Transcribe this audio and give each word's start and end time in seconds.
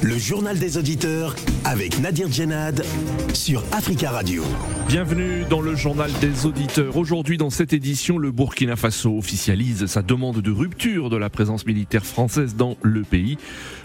Le 0.00 0.16
journal 0.16 0.56
des 0.56 0.78
auditeurs 0.78 1.34
avec 1.64 1.98
Nadir 1.98 2.30
Djenad 2.30 2.84
sur 3.34 3.64
Africa 3.72 4.12
Radio. 4.12 4.44
Bienvenue 4.86 5.44
dans 5.50 5.60
le 5.60 5.74
journal 5.74 6.10
des 6.20 6.46
auditeurs. 6.46 6.96
Aujourd'hui, 6.96 7.36
dans 7.36 7.50
cette 7.50 7.72
édition, 7.72 8.16
le 8.16 8.30
Burkina 8.30 8.76
Faso 8.76 9.18
officialise 9.18 9.86
sa 9.86 10.02
demande 10.02 10.40
de 10.40 10.50
rupture 10.52 11.10
de 11.10 11.16
la 11.16 11.30
présence 11.30 11.66
militaire 11.66 12.06
française 12.06 12.54
dans 12.54 12.76
le 12.82 13.02
pays. 13.02 13.38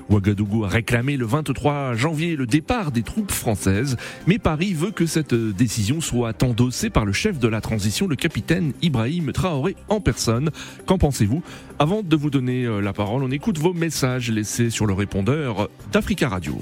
Ouagadougou 0.10 0.66
a 0.66 0.68
réclamé 0.68 1.18
le 1.18 1.26
23 1.26 1.96
janvier 1.96 2.36
le 2.36 2.46
départ 2.46 2.92
des 2.92 3.04
troupes 3.04 3.32
françaises, 3.32 3.96
mais 4.28 4.38
Paris 4.38 4.74
veut 4.74 4.92
que 4.92 5.06
cette 5.06 5.34
décision 5.34 6.00
soit 6.02 6.44
endossée 6.44 6.90
par 6.90 7.06
le 7.06 7.14
chef 7.14 7.40
de 7.40 7.48
la 7.48 7.62
transition, 7.62 8.06
le 8.08 8.18
capitaine 8.18 8.74
Ibrahim 8.82 9.32
Traoré 9.32 9.76
en 9.90 10.02
personne. 10.02 10.52
Qu'en 10.86 10.98
pensez-vous? 10.98 11.42
Avant 11.80 12.04
de 12.04 12.16
vous 12.16 12.30
donner 12.30 12.66
euh, 12.66 12.82
la 12.82 12.94
parole, 12.94 13.24
on 13.24 13.32
écoute 13.32 13.58
vos 13.58 13.74
messages 13.74 14.30
laissés 14.30 14.70
sur 14.70 14.86
le 14.86 14.94
répondeur 14.94 15.70
d'Africa 15.92 16.03
Radio. 16.06 16.54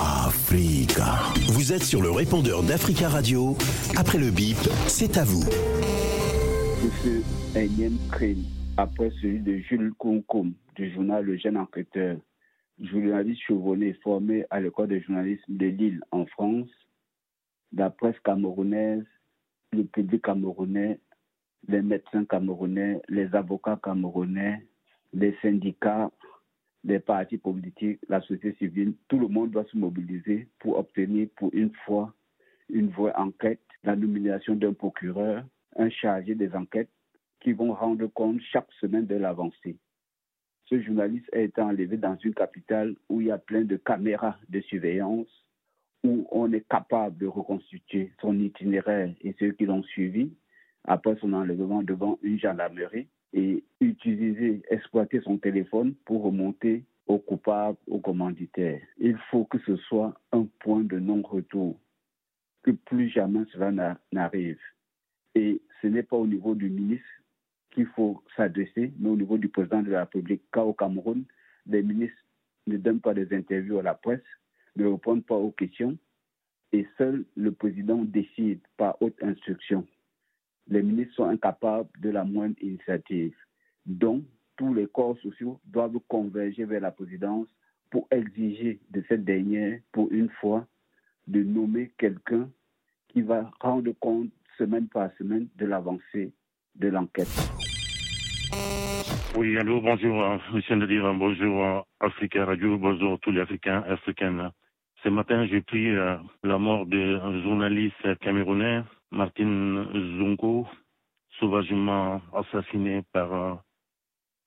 Africa. 0.00 1.04
Vous 1.52 1.72
êtes 1.74 1.82
sur 1.82 2.00
le 2.00 2.10
répondeur 2.10 2.62
d'Africa 2.62 3.08
Radio. 3.08 3.54
Après 3.96 4.18
le 4.18 4.30
bip, 4.30 4.56
c'est 4.88 5.18
à 5.18 5.24
vous. 5.24 5.44
Monsieur 6.82 7.22
énième 7.54 7.98
crime 8.10 8.44
après 8.78 9.10
celui 9.20 9.40
de 9.40 9.58
Jules 9.58 9.92
Kounkoum 9.98 10.54
du 10.74 10.92
journal 10.94 11.24
Le 11.24 11.36
Jeune 11.36 11.58
Enquêteur, 11.58 12.16
journaliste 12.80 13.42
chevronné 13.46 13.92
formé 14.02 14.46
à 14.48 14.58
l'école 14.58 14.88
de 14.88 15.00
journalisme 15.00 15.44
de 15.56 15.66
Lille 15.66 16.00
en 16.12 16.24
France, 16.26 16.70
la 17.76 17.90
presse 17.90 18.18
camerounaise, 18.24 19.04
le 19.72 19.84
public 19.84 20.22
camerounais, 20.22 20.98
les 21.68 21.82
médecins 21.82 22.24
camerounais, 22.24 23.02
les 23.08 23.32
avocats 23.34 23.78
camerounais, 23.82 24.66
les 25.12 25.36
syndicats, 25.42 26.10
les 26.84 27.00
partis 27.00 27.38
politiques, 27.38 28.00
la 28.08 28.20
société 28.20 28.54
civile, 28.58 28.94
tout 29.08 29.18
le 29.18 29.28
monde 29.28 29.50
doit 29.50 29.64
se 29.64 29.76
mobiliser 29.76 30.48
pour 30.58 30.78
obtenir 30.78 31.28
pour 31.36 31.50
une 31.52 31.72
fois 31.84 32.12
une 32.68 32.88
vraie 32.88 33.14
enquête, 33.14 33.60
la 33.82 33.96
nomination 33.96 34.54
d'un 34.54 34.72
procureur, 34.72 35.44
un 35.76 35.90
chargé 35.90 36.34
des 36.34 36.54
enquêtes 36.54 36.90
qui 37.40 37.52
vont 37.52 37.72
rendre 37.72 38.06
compte 38.06 38.40
chaque 38.52 38.70
semaine 38.80 39.06
de 39.06 39.16
l'avancée. 39.16 39.76
Ce 40.66 40.80
journaliste 40.80 41.28
a 41.34 41.40
été 41.40 41.60
enlevé 41.60 41.96
dans 41.96 42.16
une 42.16 42.34
capitale 42.34 42.94
où 43.08 43.20
il 43.20 43.26
y 43.26 43.30
a 43.30 43.38
plein 43.38 43.62
de 43.62 43.76
caméras 43.76 44.38
de 44.48 44.60
surveillance, 44.60 45.28
où 46.04 46.26
on 46.30 46.52
est 46.52 46.66
capable 46.68 47.18
de 47.18 47.26
reconstituer 47.26 48.12
son 48.20 48.38
itinéraire 48.38 49.14
et 49.22 49.34
ceux 49.38 49.52
qui 49.52 49.66
l'ont 49.66 49.82
suivi 49.82 50.32
après 50.84 51.16
son 51.16 51.32
enlèvement 51.32 51.82
devant 51.82 52.18
une 52.22 52.38
gendarmerie 52.38 53.08
et 53.34 53.64
utiliser, 53.80 54.62
exploiter 54.70 55.20
son 55.20 55.36
téléphone 55.38 55.94
pour 56.04 56.22
remonter 56.22 56.84
au 57.06 57.18
coupable, 57.18 57.76
au 57.88 57.98
commanditaire. 57.98 58.80
Il 58.98 59.18
faut 59.30 59.44
que 59.44 59.58
ce 59.66 59.76
soit 59.76 60.18
un 60.32 60.46
point 60.60 60.82
de 60.82 60.98
non-retour, 60.98 61.78
que 62.62 62.70
plus 62.70 63.10
jamais 63.10 63.44
cela 63.52 63.98
n'arrive. 64.12 64.58
Et 65.34 65.60
ce 65.82 65.88
n'est 65.88 66.04
pas 66.04 66.16
au 66.16 66.26
niveau 66.26 66.54
du 66.54 66.70
ministre 66.70 67.06
qu'il 67.72 67.86
faut 67.86 68.22
s'adresser, 68.36 68.92
mais 68.98 69.10
au 69.10 69.16
niveau 69.16 69.36
du 69.36 69.48
président 69.48 69.82
de 69.82 69.90
la 69.90 70.00
République. 70.04 70.42
Car 70.52 70.68
au 70.68 70.72
Cameroun, 70.72 71.24
les 71.66 71.82
ministres 71.82 72.16
ne 72.68 72.76
donnent 72.76 73.00
pas 73.00 73.14
des 73.14 73.34
interviews 73.34 73.80
à 73.80 73.82
la 73.82 73.94
presse, 73.94 74.22
ne 74.76 74.86
répondent 74.86 75.26
pas 75.26 75.34
aux 75.34 75.50
questions, 75.50 75.98
et 76.72 76.86
seul 76.96 77.24
le 77.36 77.52
président 77.52 78.04
décide 78.04 78.60
par 78.76 78.96
haute 79.02 79.20
instruction. 79.22 79.86
Les 80.68 80.82
ministres 80.82 81.14
sont 81.14 81.28
incapables 81.28 81.88
de 82.00 82.10
la 82.10 82.24
moindre 82.24 82.56
initiative. 82.60 83.34
Donc, 83.86 84.24
tous 84.56 84.72
les 84.72 84.86
corps 84.86 85.18
sociaux 85.18 85.60
doivent 85.66 85.98
converger 86.08 86.64
vers 86.64 86.80
la 86.80 86.90
présidence 86.90 87.48
pour 87.90 88.06
exiger 88.10 88.80
de 88.90 89.04
cette 89.08 89.24
dernière, 89.24 89.78
pour 89.92 90.10
une 90.10 90.30
fois, 90.40 90.66
de 91.26 91.42
nommer 91.42 91.92
quelqu'un 91.98 92.48
qui 93.08 93.22
va 93.22 93.50
rendre 93.60 93.92
compte 94.00 94.30
semaine 94.58 94.88
par 94.88 95.10
semaine 95.18 95.48
de 95.56 95.66
l'avancée 95.66 96.32
de 96.76 96.88
l'enquête. 96.88 97.28
Oui, 99.36 99.58
allô, 99.58 99.80
bonjour, 99.80 100.38
monsieur 100.52 100.76
Nadir, 100.76 101.12
bonjour 101.14 101.64
euh, 101.64 101.80
Africa 102.00 102.44
Radio, 102.44 102.78
bonjour 102.78 103.18
tous 103.20 103.32
les 103.32 103.40
Africains, 103.40 103.82
Africaines. 103.88 104.50
Ce 105.02 105.08
matin, 105.08 105.46
j'ai 105.46 105.60
pris 105.60 105.90
euh, 105.90 106.16
la 106.42 106.58
mort 106.58 106.86
d'un 106.86 107.42
journaliste 107.42 108.18
camerounais, 108.20 108.82
Martin 109.14 109.86
Zongo, 110.18 110.66
sauvagement 111.38 112.20
assassiné 112.32 113.02
par 113.12 113.32
un 113.32 113.60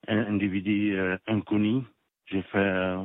individu 0.08 0.98
inconnu. 1.26 1.84
J'ai 2.26 2.42
fait 2.44 2.96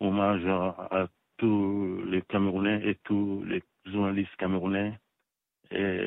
hommage 0.00 0.44
à, 0.46 1.08
tous 1.36 2.02
les 2.06 2.22
Camerounais 2.22 2.82
et 2.84 2.96
tous 3.04 3.44
les 3.46 3.62
journalistes 3.84 4.34
camerounais 4.38 4.98
et 5.70 6.00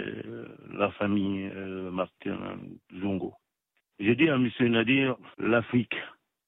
la 0.73 0.91
famille 0.91 1.49
Martin 1.91 2.57
Zongo. 2.99 3.33
Je 3.97 4.11
dis 4.11 4.27
à 4.27 4.35
M. 4.35 4.49
Nadir, 4.71 5.15
l'Afrique 5.37 5.95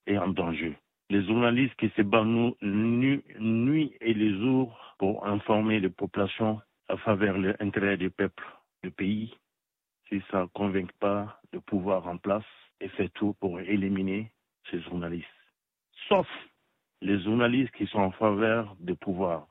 est 0.06 0.18
en 0.18 0.28
danger. 0.28 0.78
Les 1.10 1.26
journalistes 1.26 1.76
qui 1.76 1.90
se 1.96 2.02
battent 2.02 2.28
nuit 2.62 3.94
et 4.02 4.14
les 4.14 4.38
jours 4.38 4.78
pour 4.98 5.26
informer 5.26 5.80
les 5.80 5.90
populations 5.90 6.60
à 6.90 6.98
faveur 6.98 7.36
de 7.38 7.56
l'intérêt 7.60 7.98
du 7.98 8.10
peuple 8.10 8.44
du 8.84 8.92
pays, 8.92 9.36
si 10.10 10.22
ça 10.30 10.42
ne 10.42 10.46
convainc 10.48 10.92
pas 11.00 11.42
le 11.52 11.62
pouvoir 11.62 12.08
en 12.08 12.18
place 12.18 12.46
et 12.80 12.90
fait 12.90 13.10
tout 13.10 13.34
pour 13.40 13.60
éliminer 13.60 14.32
ces 14.70 14.82
journalistes. 14.82 15.28
Sauf 16.08 16.28
les 17.02 17.22
journalistes 17.24 17.74
qui 17.76 17.88
sont 17.88 18.00
en 18.00 18.12
faveur 18.12 18.76
du 18.80 18.96
pouvoir. 18.96 19.48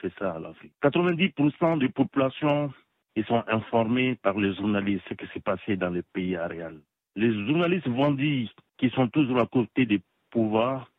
C'est 0.00 0.12
ça 0.18 0.38
l'Afrique. 0.38 0.74
90% 0.82 1.78
des 1.78 1.88
populations 1.88 2.72
ils 3.18 3.24
sont 3.24 3.42
informées 3.48 4.16
par 4.16 4.36
les 4.38 4.54
journalistes 4.54 5.04
ce 5.08 5.14
qui 5.14 5.26
s'est 5.32 5.40
passé 5.40 5.76
dans 5.76 5.88
les 5.88 6.02
pays 6.02 6.36
réels 6.36 6.80
les 7.16 7.32
journalistes 7.46 7.88
vont 7.88 8.12
dire 8.12 8.50
qu'ils 8.78 8.92
sont 8.92 9.08
toujours 9.08 9.40
à 9.40 9.46
côté 9.46 9.86
des 9.86 10.00
pouvoirs, 10.30 10.90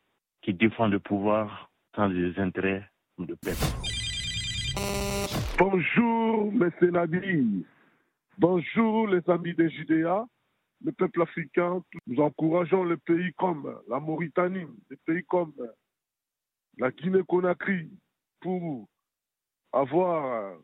qui 0.42 0.52
défendent 0.52 0.92
le 0.92 0.98
pouvoir 0.98 1.70
sans 1.94 2.08
les 2.08 2.38
intérêts 2.38 2.84
de 3.18 3.34
peuple. 3.34 3.56
Bonjour, 5.58 6.52
mes 6.52 6.70
sénadis. 6.78 7.66
Bonjour, 8.38 9.08
les 9.08 9.28
amis 9.28 9.54
des 9.54 9.68
Judéa, 9.68 10.24
le 10.84 10.92
peuple 10.92 11.22
africain. 11.22 11.82
Nous 12.06 12.22
encourageons 12.22 12.84
les 12.84 12.96
pays 12.98 13.32
comme 13.36 13.76
la 13.88 13.98
Mauritanie, 13.98 14.68
les 14.88 14.96
pays 14.98 15.24
comme 15.24 15.52
la 16.76 16.92
Guinée-Conakry 16.92 17.90
pour 18.40 18.86
avoir 19.72 20.54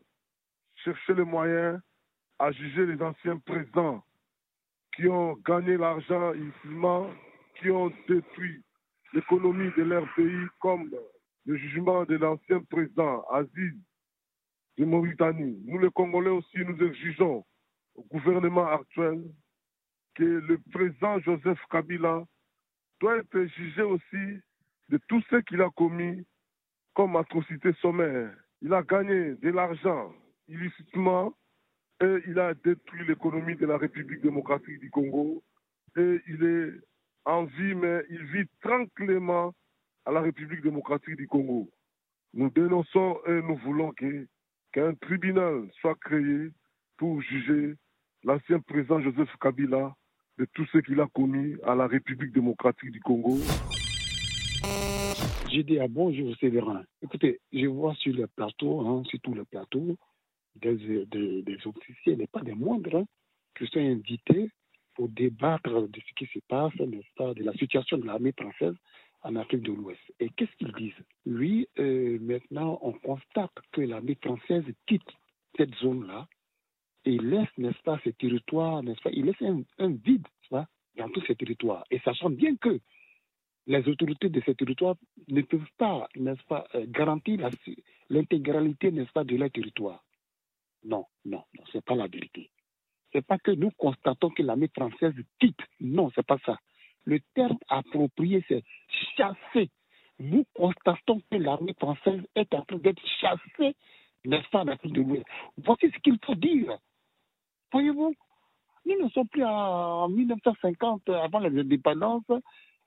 cherché 0.75 1.13
les 1.13 1.25
moyens 1.25 1.81
à 2.39 2.53
juger 2.53 2.85
les 2.85 3.01
anciens 3.01 3.37
présidents 3.39 4.01
qui 4.95 5.09
ont 5.09 5.33
gagné 5.45 5.75
l'argent 5.75 6.33
inutilement, 6.35 7.09
qui 7.59 7.69
ont 7.69 7.91
détruit 8.07 8.63
l'économie 9.11 9.73
de 9.75 9.83
leur 9.83 10.07
pays, 10.15 10.47
comme 10.61 10.89
le 11.45 11.57
jugement 11.57 12.05
de 12.05 12.15
l'ancien 12.15 12.61
président 12.69 13.25
Aziz 13.29 13.73
Nous, 14.77 15.79
les 15.79 15.91
Congolais 15.91 16.29
aussi, 16.29 16.57
nous 16.59 16.81
exigeons 16.85 17.45
au 17.95 18.03
gouvernement 18.03 18.67
actuel 18.67 19.23
que 20.15 20.23
le 20.23 20.57
président 20.71 21.19
Joseph 21.19 21.59
Kabila 21.69 22.25
doit 22.99 23.17
être 23.17 23.45
jugé 23.57 23.81
aussi 23.81 24.41
de 24.89 24.99
tout 25.07 25.21
ce 25.29 25.37
qu'il 25.37 25.61
a 25.61 25.69
commis 25.75 26.25
comme 26.93 27.15
atrocité 27.15 27.73
sommaire. 27.81 28.33
Il 28.61 28.73
a 28.73 28.83
gagné 28.83 29.35
de 29.35 29.49
l'argent 29.49 30.13
illicitement 30.47 31.33
et 32.01 32.17
il 32.27 32.39
a 32.39 32.53
détruit 32.53 33.05
l'économie 33.07 33.55
de 33.55 33.65
la 33.65 33.77
République 33.77 34.21
démocratique 34.21 34.79
du 34.79 34.89
Congo 34.89 35.43
et 35.97 36.21
il 36.27 36.43
est 36.43 36.73
en 37.25 37.45
vie, 37.45 37.75
mais 37.75 38.03
il 38.09 38.23
vit 38.25 38.47
tranquillement 38.61 39.53
à 40.05 40.11
la 40.11 40.21
République 40.21 40.61
démocratique 40.61 41.15
du 41.15 41.27
Congo. 41.27 41.69
Nous 42.33 42.49
dénonçons 42.49 43.19
et 43.25 43.41
nous 43.41 43.57
voulons 43.57 43.91
qu'un 44.75 44.93
tribunal 44.95 45.69
soit 45.79 45.95
créé 45.95 46.49
pour 46.97 47.21
juger 47.21 47.75
l'ancien 48.25 48.59
président 48.59 48.99
Joseph 49.01 49.29
Kabila 49.39 49.95
de 50.37 50.45
tout 50.53 50.65
ce 50.65 50.79
qu'il 50.79 50.99
a 50.99 51.07
commis 51.13 51.55
à 51.63 51.75
la 51.75 51.87
République 51.87 52.33
démocratique 52.33 52.91
du 52.91 52.99
Congo. 52.99 53.37
J'ai 55.49 55.63
dit 55.63 55.79
à 55.79 55.87
bonjour 55.87 56.35
Séverin. 56.41 56.83
Écoutez, 57.01 57.39
je 57.53 57.67
vois 57.67 57.95
sur 57.95 58.13
le 58.13 58.27
plateau, 58.27 58.81
hein, 58.85 59.03
sur 59.05 59.17
tout 59.21 59.33
le 59.33 59.45
plateau, 59.45 59.95
des, 60.57 61.05
des, 61.05 61.57
officiers, 61.63 62.17
n'est 62.17 62.27
pas 62.27 62.41
des 62.41 62.53
moindres, 62.53 62.97
hein, 62.97 63.05
qui 63.57 63.65
sont 63.67 63.79
invités 63.79 64.49
pour 64.95 65.07
débattre 65.07 65.87
de 65.87 65.99
ce 66.01 66.13
qui 66.17 66.25
se 66.33 66.39
passe, 66.49 66.75
de 66.75 67.43
la 67.43 67.53
situation 67.53 67.97
de 67.97 68.05
l'armée 68.05 68.33
française 68.37 68.75
en 69.25 69.35
Afrique 69.35 69.63
de 69.63 69.71
l'Ouest. 69.71 70.01
Et 70.19 70.29
qu'est-ce 70.29 70.55
qu'ils 70.57 70.73
disent? 70.73 71.05
Oui, 71.25 71.67
euh, 71.79 72.19
maintenant, 72.21 72.77
on 72.81 72.93
constate 72.93 73.51
que 73.71 73.81
l'armée 73.81 74.17
française 74.21 74.63
quitte 74.85 75.11
cette 75.57 75.73
zone-là 75.75 76.27
et 77.05 77.17
laisse, 77.17 77.49
n'est-ce 77.57 77.81
pas, 77.81 77.99
ces 78.03 78.13
territoires, 78.13 78.83
n'est-ce 78.83 79.01
pas 79.01 79.09
Il 79.11 79.25
laisse 79.25 79.41
un, 79.41 79.89
vide, 79.89 80.27
dans 80.51 81.09
tous 81.09 81.25
ces 81.25 81.35
territoires. 81.35 81.83
Et 81.89 81.99
sachant 81.99 82.29
bien 82.29 82.55
que 82.55 82.79
les 83.67 83.87
autorités 83.87 84.29
de 84.29 84.41
ces 84.45 84.53
territoires 84.53 84.95
ne 85.27 85.41
peuvent 85.41 85.73
pas, 85.77 86.07
n'est-ce 86.15 86.43
pas, 86.43 86.67
euh, 86.75 86.85
garantir 86.87 87.49
l'intégralité, 88.09 88.91
n'est-ce 88.91 89.11
pas, 89.11 89.23
de 89.23 89.35
leur 89.35 89.49
territoire. 89.49 90.03
Non, 90.83 91.07
non, 91.25 91.43
non, 91.57 91.63
c'est 91.71 91.83
pas 91.83 91.95
la 91.95 92.05
vérité. 92.05 92.51
C'est 93.11 93.25
pas 93.25 93.39
que 93.39 93.51
nous 93.51 93.71
constatons 93.71 94.29
que 94.29 94.43
l'armée 94.43 94.69
française 94.75 95.15
quitte. 95.39 95.61
Non, 95.79 96.11
c'est 96.13 96.25
pas 96.25 96.37
ça. 96.45 96.59
Le 97.05 97.19
terme 97.33 97.57
approprié, 97.69 98.43
c'est 98.47 98.63
chasser. 99.15 99.69
Nous 100.19 100.45
constatons 100.55 101.21
que 101.29 101.37
l'armée 101.37 101.75
française 101.79 102.21
est 102.35 102.53
en 102.53 102.63
train 102.63 102.77
d'être 102.77 103.01
chassée, 103.19 103.75
n'est-ce 104.23 104.49
pas, 104.49 104.63
de 104.65 105.01
l'Ouest. 105.01 105.25
Voici 105.57 105.91
ce 105.91 105.99
qu'il 105.99 106.17
faut 106.25 106.35
dire. 106.35 106.77
Voyez-vous, 107.71 108.15
nous 108.85 109.03
ne 109.03 109.09
sommes 109.09 109.27
plus 109.27 109.43
en 109.43 110.07
1950, 110.09 111.09
avant 111.09 111.39
les 111.39 111.59
indépendances. 111.59 112.23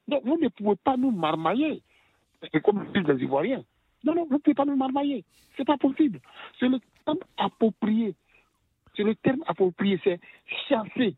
Donc, 0.07 0.25
vous 0.25 0.39
ne 0.39 0.49
pouvez 0.49 0.77
pas 0.77 0.97
nous 0.97 1.11
marmailler. 1.11 1.83
C'est 2.53 2.63
comme 2.63 2.91
disent 2.93 3.07
les 3.07 3.23
Ivoiriens. 3.23 3.65
Non, 4.05 4.15
non, 4.15 4.25
vous 4.27 4.35
ne 4.35 4.39
pouvez 4.39 4.55
pas 4.55 4.65
nous 4.65 4.77
marmailler. 4.77 5.25
Ce 5.57 5.63
n'est 5.63 5.67
pas 5.67 5.77
possible. 5.77 6.21
C'est 6.59 6.69
le 6.69 6.79
terme 7.05 7.19
approprié. 7.37 8.15
C'est 8.97 9.03
le 9.03 9.15
terme 9.17 9.43
approprié, 9.47 10.01
c'est 10.03 10.21
chasser. 10.69 11.15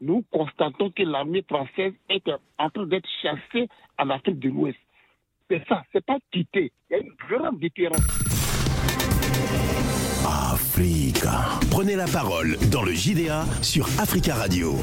Nous 0.00 0.24
constatons 0.30 0.90
que 0.90 1.02
l'armée 1.02 1.44
française 1.46 1.92
est 2.08 2.22
en 2.58 2.70
train 2.70 2.86
d'être 2.86 3.08
chassée 3.22 3.68
en 3.98 4.08
Afrique 4.08 4.38
de 4.38 4.48
l'Ouest. 4.48 4.78
C'est 5.50 5.62
ça, 5.68 5.82
c'est 5.92 6.04
pas 6.04 6.16
quitter. 6.32 6.72
Il 6.88 6.96
y 6.96 7.00
a 7.00 7.02
une 7.02 7.12
grande 7.28 7.58
différence. 7.60 8.00
Africa. 10.52 11.60
Prenez 11.70 11.96
la 11.96 12.06
parole 12.06 12.56
dans 12.70 12.82
le 12.82 12.92
JDA 12.92 13.44
sur 13.62 13.86
Africa 14.00 14.34
Radio. 14.36 14.74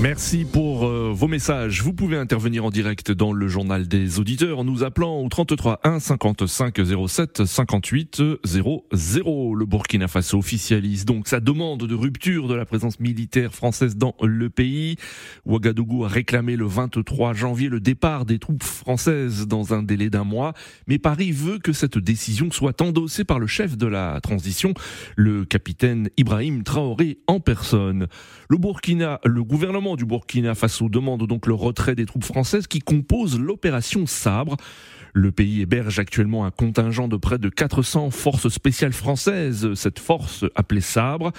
Merci 0.00 0.44
pour 0.44 0.86
euh, 0.86 1.12
vos 1.14 1.28
messages. 1.28 1.80
Vous 1.82 1.92
pouvez 1.92 2.16
intervenir 2.16 2.64
en 2.64 2.70
direct 2.70 3.12
dans 3.12 3.32
le 3.32 3.46
journal 3.46 3.86
des 3.86 4.18
auditeurs 4.18 4.58
en 4.58 4.64
nous 4.64 4.82
appelant 4.82 5.20
au 5.20 5.28
33 5.28 5.80
1 5.84 6.00
55 6.00 6.80
07 7.08 7.44
58 7.44 8.22
00. 8.44 9.54
Le 9.54 9.64
Burkina 9.64 10.08
Faso 10.08 10.38
officialise 10.38 11.04
donc 11.04 11.28
sa 11.28 11.38
demande 11.38 11.86
de 11.86 11.94
rupture 11.94 12.48
de 12.48 12.54
la 12.54 12.66
présence 12.66 12.98
militaire 12.98 13.54
française 13.54 13.96
dans 13.96 14.16
le 14.20 14.50
pays. 14.50 14.96
Ouagadougou 15.46 16.04
a 16.04 16.08
réclamé 16.08 16.56
le 16.56 16.66
23 16.66 17.32
janvier 17.32 17.68
le 17.68 17.78
départ 17.78 18.26
des 18.26 18.40
troupes 18.40 18.64
françaises 18.64 19.46
dans 19.46 19.74
un 19.74 19.84
délai 19.84 20.10
d'un 20.10 20.24
mois, 20.24 20.54
mais 20.88 20.98
Paris 20.98 21.30
veut 21.30 21.60
que 21.60 21.72
cette 21.72 21.98
décision 21.98 22.50
soit 22.50 22.82
endossée 22.82 23.24
par 23.24 23.38
le 23.38 23.46
chef 23.46 23.78
de 23.78 23.86
la 23.86 24.20
transition, 24.20 24.74
le 25.14 25.44
capitaine 25.44 26.10
Ibrahim 26.16 26.64
Traoré 26.64 27.18
en 27.28 27.38
personne. 27.38 28.08
Le 28.50 28.58
Burkina, 28.58 29.20
le 29.24 29.44
gouvernement 29.44 29.83
du 29.96 30.06
Burkina 30.06 30.54
Faso 30.54 30.88
demande 30.88 31.26
donc 31.26 31.46
le 31.46 31.54
retrait 31.54 31.94
des 31.94 32.06
troupes 32.06 32.24
françaises 32.24 32.66
qui 32.66 32.80
composent 32.80 33.38
l'opération 33.38 34.06
Sabre. 34.06 34.56
Le 35.16 35.30
pays 35.30 35.60
héberge 35.60 36.00
actuellement 36.00 36.44
un 36.44 36.50
contingent 36.50 37.06
de 37.06 37.16
près 37.16 37.38
de 37.38 37.48
400 37.48 38.10
forces 38.10 38.48
spéciales 38.48 38.92
françaises, 38.92 39.72
cette 39.74 40.00
force 40.00 40.44
appelée 40.56 40.80
Sabre. 40.80 41.30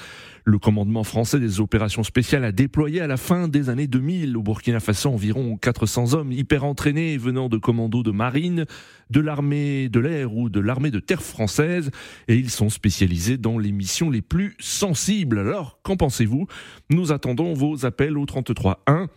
Le 0.45 0.57
commandement 0.60 1.04
français 1.04 1.42
des 1.42 1.60
opérations 1.60 2.04
spéciales 2.04 2.45
a 2.45 2.54
déployé 2.54 3.01
à 3.01 3.07
la 3.07 3.18
fin 3.18 3.50
des 3.50 3.68
années 3.68 3.88
2000 3.88 4.38
au 4.38 4.44
Burkina 4.44 4.80
Faso 4.80 5.10
environ 5.10 5.57
400 5.57 6.13
hommes 6.13 6.31
hyper 6.31 6.63
entraînés 6.63 7.18
venant 7.18 7.50
de 7.50 7.57
commandos 7.57 8.01
de 8.01 8.12
marine, 8.12 8.63
de 9.10 9.19
l'armée 9.19 9.89
de 9.89 10.00
l'air 10.00 10.33
ou 10.33 10.48
de 10.48 10.62
l'armée 10.62 10.89
de 10.89 11.01
terre 11.01 11.21
française 11.21 11.92
et 12.30 12.38
ils 12.38 12.51
sont 12.51 12.69
spécialisés 12.69 13.36
dans 13.38 13.57
les 13.57 13.74
missions 13.74 14.10
les 14.10 14.21
plus 14.21 14.56
sensibles. 14.57 15.39
Alors, 15.39 15.80
qu'en 15.83 15.98
pensez-vous? 15.98 16.48
Nous 16.89 17.12
attendons 17.12 17.54
vos 17.54 17.86
appels 17.86 18.18
au 18.18 18.25
33 18.25 18.83
1 18.88 19.10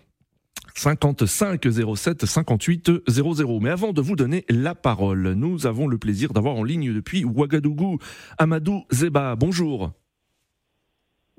55 0.74 1.66
07 1.96 2.24
58 2.26 2.90
00. 3.08 3.60
Mais 3.60 3.70
avant 3.70 3.92
de 3.92 4.00
vous 4.00 4.16
donner 4.16 4.44
la 4.48 4.74
parole, 4.74 5.32
nous 5.32 5.66
avons 5.66 5.86
le 5.86 5.98
plaisir 5.98 6.32
d'avoir 6.32 6.54
en 6.56 6.64
ligne 6.64 6.92
depuis 6.92 7.24
Ouagadougou 7.24 7.98
Amadou 8.38 8.84
Zeba. 8.92 9.36
Bonjour. 9.36 9.92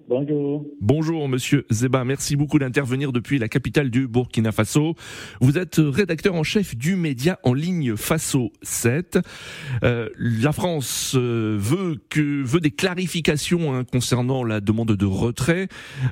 Bonjour. 0.10 0.66
Bonjour, 0.82 1.30
monsieur 1.30 1.68
Zeba. 1.70 2.04
Merci 2.04 2.36
beaucoup 2.36 2.58
d'intervenir 2.58 3.12
depuis 3.12 3.38
la 3.38 3.48
capitale 3.48 3.92
du 3.92 4.08
Burkina 4.08 4.52
Faso. 4.52 4.96
Vous 5.40 5.60
êtes 5.60 5.76
rédacteur 5.78 6.34
en 6.34 6.42
chef 6.42 6.76
du 6.76 6.96
média 6.96 7.38
en 7.44 7.54
ligne 7.54 7.96
Faso 7.96 8.52
7. 8.64 9.20
Euh, 9.84 10.10
la 10.18 10.52
France 10.52 11.14
euh, 11.16 11.58
veut 11.60 11.98
que 12.10 12.42
veut 12.42 12.60
des 12.60 12.72
clarifications 12.72 13.76
hein, 13.76 13.84
concernant 13.84 14.44
la 14.44 14.62
demande 14.62 14.94
de 14.94 15.06
retrait 15.06 15.68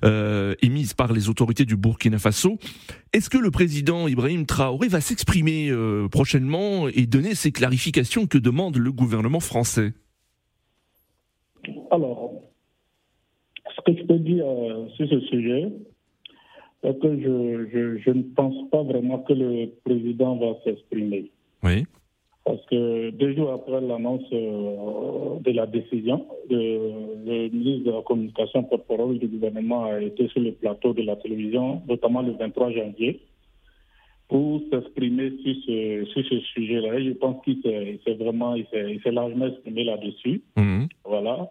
euh, 0.06 0.54
émise 0.62 0.94
par 0.94 1.12
les 1.12 1.28
autorités 1.28 1.66
du 1.66 1.76
Burkina 1.76 2.20
Faso. 2.20 2.60
Est-ce 3.14 3.32
que 3.32 3.40
le 3.40 3.50
président 3.50 4.08
Ibrahim 4.08 4.46
Traoré 4.46 4.90
va 4.90 5.02
s'exprimer 5.02 5.72
euh, 5.72 6.08
prochainement 6.08 6.88
et 6.88 7.08
donner 7.08 7.34
ces 7.34 7.52
clarifications 7.52 8.28
que 8.28 8.38
demande 8.38 8.78
le 8.78 8.92
gouvernement 8.92 9.40
français? 9.40 9.94
Alors, 11.92 12.27
ce 13.78 13.82
que 13.92 13.98
je 13.98 14.04
peux 14.06 14.20
dire 14.20 14.46
euh, 14.46 14.88
sur 14.96 15.08
ce 15.08 15.20
sujet, 15.22 15.70
c'est 16.84 17.00
que 17.00 17.20
je, 17.20 18.00
je, 18.04 18.12
ne 18.12 18.24
pense 18.36 18.70
pas 18.70 18.84
vraiment 18.84 19.20
que 19.20 19.34
le 19.34 19.70
président 19.84 20.36
va 20.36 20.56
s'exprimer. 20.64 21.32
Oui. 21.64 21.86
Parce 22.46 22.66
que 22.68 23.10
deux 23.10 23.36
jours 23.36 23.52
après 23.52 23.82
l'annonce 23.82 24.24
euh, 24.32 25.40
de 25.42 25.52
la 25.52 25.66
décision, 25.66 26.26
le, 26.50 27.50
ministre 27.50 27.86
de 27.86 27.92
la 27.92 28.02
Communication 28.04 28.64
porte-parole 28.64 29.20
du 29.20 29.28
gouvernement 29.28 29.86
a 29.86 30.02
été 30.02 30.28
sur 30.30 30.42
le 30.42 30.54
plateau 30.54 30.94
de 30.94 31.02
la 31.02 31.18
télévision, 31.18 31.82
notamment 31.90 32.22
le 32.22 32.32
23 32.34 32.72
janvier, 32.72 33.20
pour 34.30 34.62
s'exprimer 34.72 35.32
sur 35.44 35.56
ce, 35.66 36.06
sur 36.06 36.26
ce 36.26 36.40
sujet-là. 36.54 37.02
je 37.02 37.12
pense 37.12 37.44
qu'il 37.44 37.62
s'est 37.62 38.14
vraiment, 38.14 38.56
il 38.56 38.66
s'est 39.04 39.12
largement 39.12 39.48
exprimé 39.48 39.84
là-dessus. 39.84 40.42
Mhm. 40.56 40.88
Voilà. 41.04 41.50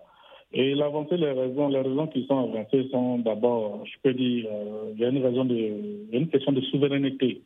Et 0.53 0.75
l'avancée, 0.75 1.17
les 1.17 1.33
raisons, 1.33 1.69
les 1.69 1.81
raisons 1.81 2.07
qui 2.07 2.25
sont 2.27 2.39
avancées 2.39 2.89
sont 2.91 3.19
d'abord, 3.19 3.85
je 3.85 3.93
peux 4.03 4.15
dire, 4.15 4.47
euh, 4.51 4.93
il 4.95 5.01
y 5.01 5.05
a 5.05 5.09
une 5.09 5.23
raison 5.23 5.45
de, 5.45 5.55
il 5.55 6.09
y 6.13 6.17
a 6.17 6.19
une 6.19 6.29
question 6.29 6.53
de 6.53 6.61
souveraineté. 6.63 7.43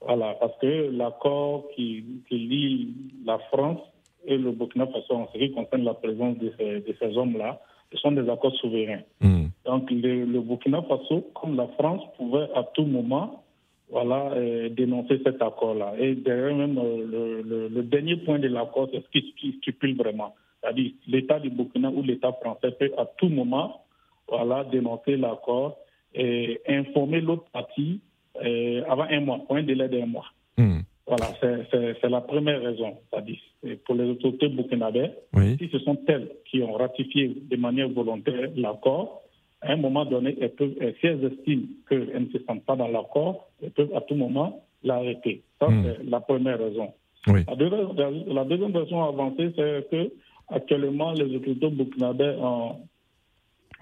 Voilà, 0.00 0.36
parce 0.38 0.56
que 0.60 0.90
l'accord 0.92 1.64
qui, 1.74 2.04
qui, 2.28 2.38
lie 2.38 2.94
la 3.24 3.38
France 3.52 3.80
et 4.24 4.38
le 4.38 4.52
Burkina 4.52 4.86
Faso 4.86 5.14
en 5.14 5.28
ce 5.32 5.38
qui 5.38 5.50
concerne 5.50 5.82
la 5.82 5.94
présence 5.94 6.38
de 6.38 6.52
ces, 6.56 6.80
de 6.80 6.94
ces 7.00 7.16
hommes-là, 7.16 7.60
ce 7.92 7.98
sont 7.98 8.12
des 8.12 8.28
accords 8.30 8.54
souverains. 8.56 9.02
Hmm. 9.20 9.46
Donc 9.64 9.90
le, 9.90 10.24
le, 10.24 10.40
Burkina 10.40 10.82
Faso, 10.82 11.26
comme 11.34 11.56
la 11.56 11.66
France, 11.78 12.02
pouvait 12.16 12.48
à 12.54 12.62
tout 12.74 12.84
moment 12.84 13.42
voilà, 13.90 14.30
euh, 14.36 14.68
dénoncer 14.68 15.20
cet 15.24 15.42
accord-là. 15.42 15.94
Et 15.98 16.14
derrière 16.14 16.54
même, 16.54 16.78
euh, 16.78 17.04
le, 17.04 17.42
le, 17.42 17.68
le, 17.68 17.82
dernier 17.82 18.16
point 18.16 18.38
de 18.38 18.48
l'accord, 18.48 18.88
c'est 18.92 19.02
ce 19.02 19.32
qui 19.34 19.52
stipule 19.58 19.96
vraiment 19.96 20.34
c'est-à-dire 20.60 20.92
l'État 21.06 21.38
du 21.38 21.50
Burkina 21.50 21.90
ou 21.90 22.02
l'État 22.02 22.32
français 22.32 22.72
peut 22.72 22.90
à 22.96 23.06
tout 23.16 23.28
moment 23.28 23.84
voilà, 24.28 24.64
dénoncer 24.64 25.16
l'accord 25.16 25.78
et 26.14 26.60
informer 26.68 27.20
l'autre 27.20 27.44
partie 27.52 28.00
euh, 28.44 28.82
avant 28.88 29.06
un 29.10 29.20
mois, 29.20 29.38
pour 29.46 29.56
un 29.56 29.62
délai 29.62 29.88
d'un 29.88 30.06
mois. 30.06 30.26
Hmm. 30.56 30.80
Voilà, 31.06 31.26
c'est 31.40 32.08
la 32.08 32.20
première 32.20 32.60
raison. 32.60 32.98
C'est-à-dire, 33.10 33.38
pour 33.86 33.94
les 33.94 34.10
autorités 34.10 34.48
burkinabées, 34.48 35.10
si 35.58 35.68
ce 35.72 35.78
sont 35.78 35.98
elles 36.06 36.28
qui 36.44 36.62
ont 36.62 36.74
ratifié 36.74 37.34
de 37.50 37.56
manière 37.56 37.88
volontaire 37.88 38.50
l'accord, 38.56 39.22
à 39.62 39.72
un 39.72 39.76
moment 39.76 40.04
donné, 40.04 40.36
elles 40.40 40.54
peuvent, 40.54 40.74
si 41.00 41.06
elles 41.06 41.24
estiment 41.24 41.66
qu'elles 41.88 42.22
ne 42.22 42.38
se 42.38 42.44
sentent 42.44 42.64
pas 42.64 42.76
dans 42.76 42.88
l'accord, 42.88 43.48
elles 43.62 43.70
peuvent 43.70 43.94
à 43.94 44.02
tout 44.02 44.16
moment 44.16 44.62
l'arrêter. 44.84 45.42
Ça, 45.58 45.68
hmm. 45.68 45.84
c'est 45.84 46.10
la 46.10 46.20
première 46.20 46.58
raison. 46.58 46.92
La, 47.26 47.56
deuxième, 47.56 48.24
la, 48.26 48.44
deuxième 48.44 48.76
raison 48.76 49.02
avancée, 49.02 49.50
c'est 49.56 49.90
que 49.90 50.12
actuellement, 50.48 51.12
les 51.12 51.34
autorités 51.34 51.68
burkinabés 51.68 52.36
ont, 52.40 52.76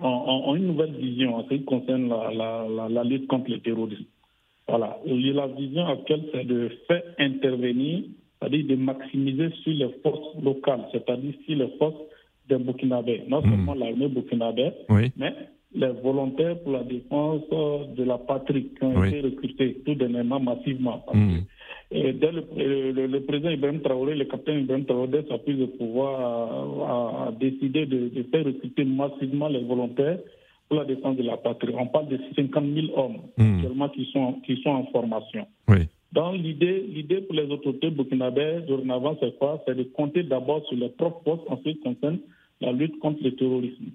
ont, 0.01 0.55
une 0.55 0.67
nouvelle 0.67 0.97
vision 0.97 1.37
en 1.37 1.45
ce 1.45 1.55
qui 1.55 1.65
concerne 1.65 2.09
la, 2.09 2.89
la, 2.89 3.05
lutte 3.05 3.27
contre 3.27 3.51
le 3.51 3.61
terrorisme. 3.61 4.05
Voilà. 4.69 4.99
Et 5.05 5.33
la 5.33 5.47
vision 5.47 5.87
actuelle, 5.87 6.25
c'est 6.33 6.45
de 6.45 6.71
faire 6.89 7.03
intervenir, 7.19 8.05
c'est-à-dire 8.41 8.67
de 8.67 8.77
maximiser 8.77 9.51
sur 9.63 9.73
les 9.73 9.91
forces 10.03 10.43
locales, 10.43 10.87
c'est-à-dire 10.93 11.35
sur 11.47 11.57
les 11.57 11.69
forces 11.79 12.03
des 12.49 12.57
Burkinabés, 12.57 13.25
non 13.29 13.41
hmm. 13.41 13.51
seulement 13.51 13.75
l'armée 13.75 14.09
burkinabé, 14.09 14.71
mais 15.17 15.35
les 15.75 15.91
volontaires 16.03 16.59
pour 16.61 16.73
la 16.73 16.85
défense 16.85 17.43
de 17.51 18.05
la 18.05 18.19
patrie 18.19 18.71
qui 18.79 18.85
ont 18.85 19.03
été 19.03 19.21
recrutés 19.21 19.83
tout 19.85 19.95
dernièrement 19.95 20.41
massivement. 20.41 21.05
Hmm. 21.13 21.39
Et 21.97 22.12
dès 22.12 22.31
le, 22.31 23.07
le, 23.07 23.21
président 23.21 23.49
Ibrahim 23.49 23.81
Traoré, 23.81 24.15
le 24.15 24.26
capitaine 24.26 24.61
Ibrahim 24.61 24.85
Traoré, 24.85 25.25
sa 25.29 25.38
prise 25.38 25.59
de 25.59 25.67
pouvoir, 25.67 27.29
a, 27.29 27.33
décidé 27.33 27.87
de, 27.87 28.11
faire 28.31 28.45
recruter 28.45 28.85
massivement 28.85 29.49
les 29.49 29.62
volontaires 29.62 30.19
pour 30.69 30.79
la 30.79 30.85
défense 30.85 31.17
de 31.17 31.23
la 31.23 31.38
patrie. 31.38 31.73
On 31.76 31.87
parle 31.87 32.09
de 32.09 32.19
50 32.37 32.65
000 32.75 32.87
hommes 32.97 33.19
hmm. 33.38 33.57
actuellement 33.57 33.88
qui 33.88 34.05
sont, 34.12 34.35
qui 34.45 34.61
sont 34.62 34.71
en 34.71 34.87
formation. 34.87 35.47
Oui. 35.69 35.88
Donc 36.12 36.37
l'idée, 36.37 36.85
l'idée 36.88 37.21
pour 37.23 37.35
les 37.35 37.50
autorités 37.50 37.91
burkinabées 37.91 38.61
dorénavant, 38.67 39.17
c'est 39.21 39.37
quoi? 39.38 39.62
C'est 39.67 39.76
de 39.76 39.85
compter 39.85 40.23
d'abord 40.23 40.67
sur 40.67 40.76
les 40.76 40.88
propres 40.91 41.23
forces 41.25 41.43
en 41.49 41.57
ce 41.59 41.62
qui 41.71 41.81
concerne 41.81 42.19
la 42.61 42.73
lutte 42.73 42.99
contre 43.00 43.23
le 43.23 43.35
terrorisme. 43.37 43.87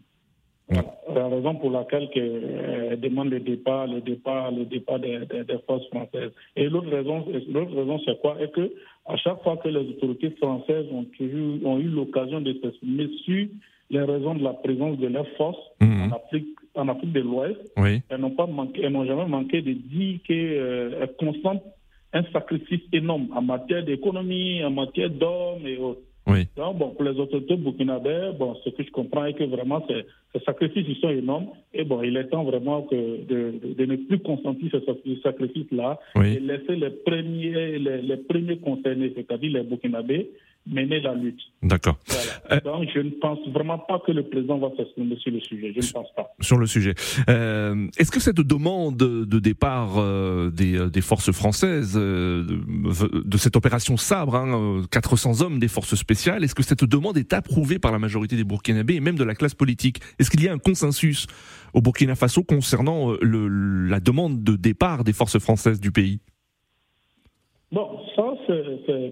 La 1.14 1.28
raison 1.28 1.56
pour 1.56 1.72
laquelle 1.72 2.10
elle 2.16 3.00
demande 3.00 3.30
le 3.30 3.40
départ, 3.40 3.88
le 3.88 4.02
départ, 4.02 4.52
le 4.52 4.66
départ 4.66 5.00
des, 5.00 5.20
forces 5.68 5.86
françaises. 5.88 6.32
Et 6.56 6.70
l'autre 6.70 6.90
raison, 6.90 7.26
l'autre 7.52 7.76
raison, 7.76 8.00
c'est 8.06 8.20
quoi? 8.22 8.38
Est 8.42 8.52
que 8.52 8.72
à 9.06 9.18
chaque 9.18 9.42
fois 9.44 9.58
que 9.58 9.68
les 9.68 9.80
autorités 9.80 10.32
françaises 10.32 10.86
ont, 10.92 11.06
ont 11.66 11.80
eu 11.80 11.88
l'occasion 11.88 12.42
de 12.42 12.54
s'exprimer 12.54 13.10
sur 13.26 13.48
les 13.90 14.02
raisons 14.02 14.36
de 14.36 14.44
la 14.44 14.54
présence 14.54 14.98
de 14.98 15.08
leurs 15.08 15.28
forces 15.38 15.60
mhm. 15.82 16.04
en 16.04 16.16
Afrique, 16.16 16.48
en 16.76 16.88
Afrique 16.88 17.12
de 17.12 17.20
l'Ouest, 17.20 17.60
elles 17.76 18.20
n'ont 18.20 18.32
pas 18.32 18.48
manqué, 18.48 18.82
elles 18.84 18.94
n'ont 18.94 19.06
jamais 19.06 19.26
manqué 19.26 19.62
de 19.62 19.74
dire 19.74 20.20
qu'elles 20.26 20.38
euh, 20.38 21.08
consentent 21.20 21.64
un 22.14 22.24
sacrifice 22.32 22.82
énorme 22.94 23.28
en 23.36 23.42
matière 23.42 23.84
d'économie, 23.84 24.64
en 24.64 24.72
matière 24.72 25.10
d'hommes 25.10 25.66
et 25.66 25.78
autres. 25.78 26.02
Donc, 26.56 26.78
bon, 26.78 26.90
pour 26.92 27.04
les 27.04 27.20
autorités 27.20 27.56
burkinabés, 27.56 28.32
bon, 28.38 28.56
ce 28.64 28.70
que 28.70 28.84
je 28.84 28.92
comprends 28.92 29.26
est 29.26 29.34
que 29.34 29.44
vraiment 29.44 29.84
ces, 29.88 30.06
sacrifices 30.46 30.98
sont 31.00 31.10
énormes. 31.10 31.48
Et 31.74 31.84
bon, 31.84 32.02
il 32.04 32.16
est 32.16 32.28
temps 32.28 32.44
vraiment 32.44 32.84
que 32.84 32.96
de, 32.96 33.54
de, 33.76 33.86
ne 33.86 33.96
plus 33.96 34.20
consentir 34.20 34.72
ces 34.72 35.16
sacrifices-là 35.22 36.00
et 36.24 36.40
laisser 36.40 36.76
les 36.76 36.92
premiers, 36.92 37.80
les, 37.80 38.02
les 38.02 38.18
premiers 38.18 38.58
concernés, 38.58 39.12
c'est-à-dire 39.16 39.52
les 39.52 39.64
Burkinabés, 39.64 40.30
mener 40.68 41.00
la 41.00 41.14
lutte. 41.14 41.40
D'accord. 41.64 41.98
Euh, 42.52 42.60
Donc, 42.62 42.88
je 42.94 43.00
ne 43.00 43.10
pense 43.12 43.40
vraiment 43.50 43.80
pas 43.80 44.00
que 44.06 44.12
le 44.12 44.24
président 44.24 44.58
va 44.58 44.70
s'exprimer 44.78 45.18
sur 45.18 45.32
le 45.32 45.40
sujet. 45.40 45.74
Je 45.76 45.86
ne 45.86 45.92
pense 45.92 46.14
pas. 46.16 46.34
Sur 46.40 46.58
le 46.58 46.66
sujet. 46.66 46.94
Euh, 47.30 47.88
Est-ce 47.98 48.12
que 48.12 48.20
cette 48.20 48.42
demande 48.42 48.98
de 48.98 49.40
départ 49.40 49.98
euh, 49.98 50.52
des, 50.52 50.78
euh, 50.78 50.90
des, 50.90 51.02
forces 51.02 51.32
françaises, 51.32 51.94
euh, 51.96 52.44
de, 52.44 53.22
de, 53.24 53.38
cette 53.38 53.56
opération 53.56 53.98
Sabre, 53.98 54.36
hein, 54.36 54.84
400 54.92 55.42
hommes 55.42 55.60
des 55.60 55.68
forces 55.68 55.96
spéciales, 55.96 56.44
est-ce 56.44 56.56
que 56.56 56.64
cette 56.64 56.84
demande 56.84 57.18
est 57.18 57.34
approuvée 57.34 57.80
par 57.80 57.92
la 57.92 58.00
majorité 58.00 58.36
des 58.36 58.44
Burkinabés 58.44 58.96
et 58.96 59.00
même 59.00 59.18
de 59.18 59.24
la 59.24 59.36
classe 59.36 59.56
politique? 59.56 60.00
Est-ce 60.20 60.30
qu'il 60.30 60.44
y 60.44 60.48
a 60.48 60.54
un 60.54 60.60
consensus 60.60 61.28
au 61.74 61.82
Burkina 61.82 62.16
Faso 62.16 62.44
concernant 62.44 63.14
le, 63.22 63.48
la 63.88 64.00
demande 64.00 64.44
de 64.44 64.56
départ 64.56 65.04
des 65.04 65.14
forces 65.14 65.40
françaises 65.40 65.80
du 65.80 65.92
pays? 65.92 66.20
Bon, 67.72 67.88
ça, 68.18 68.34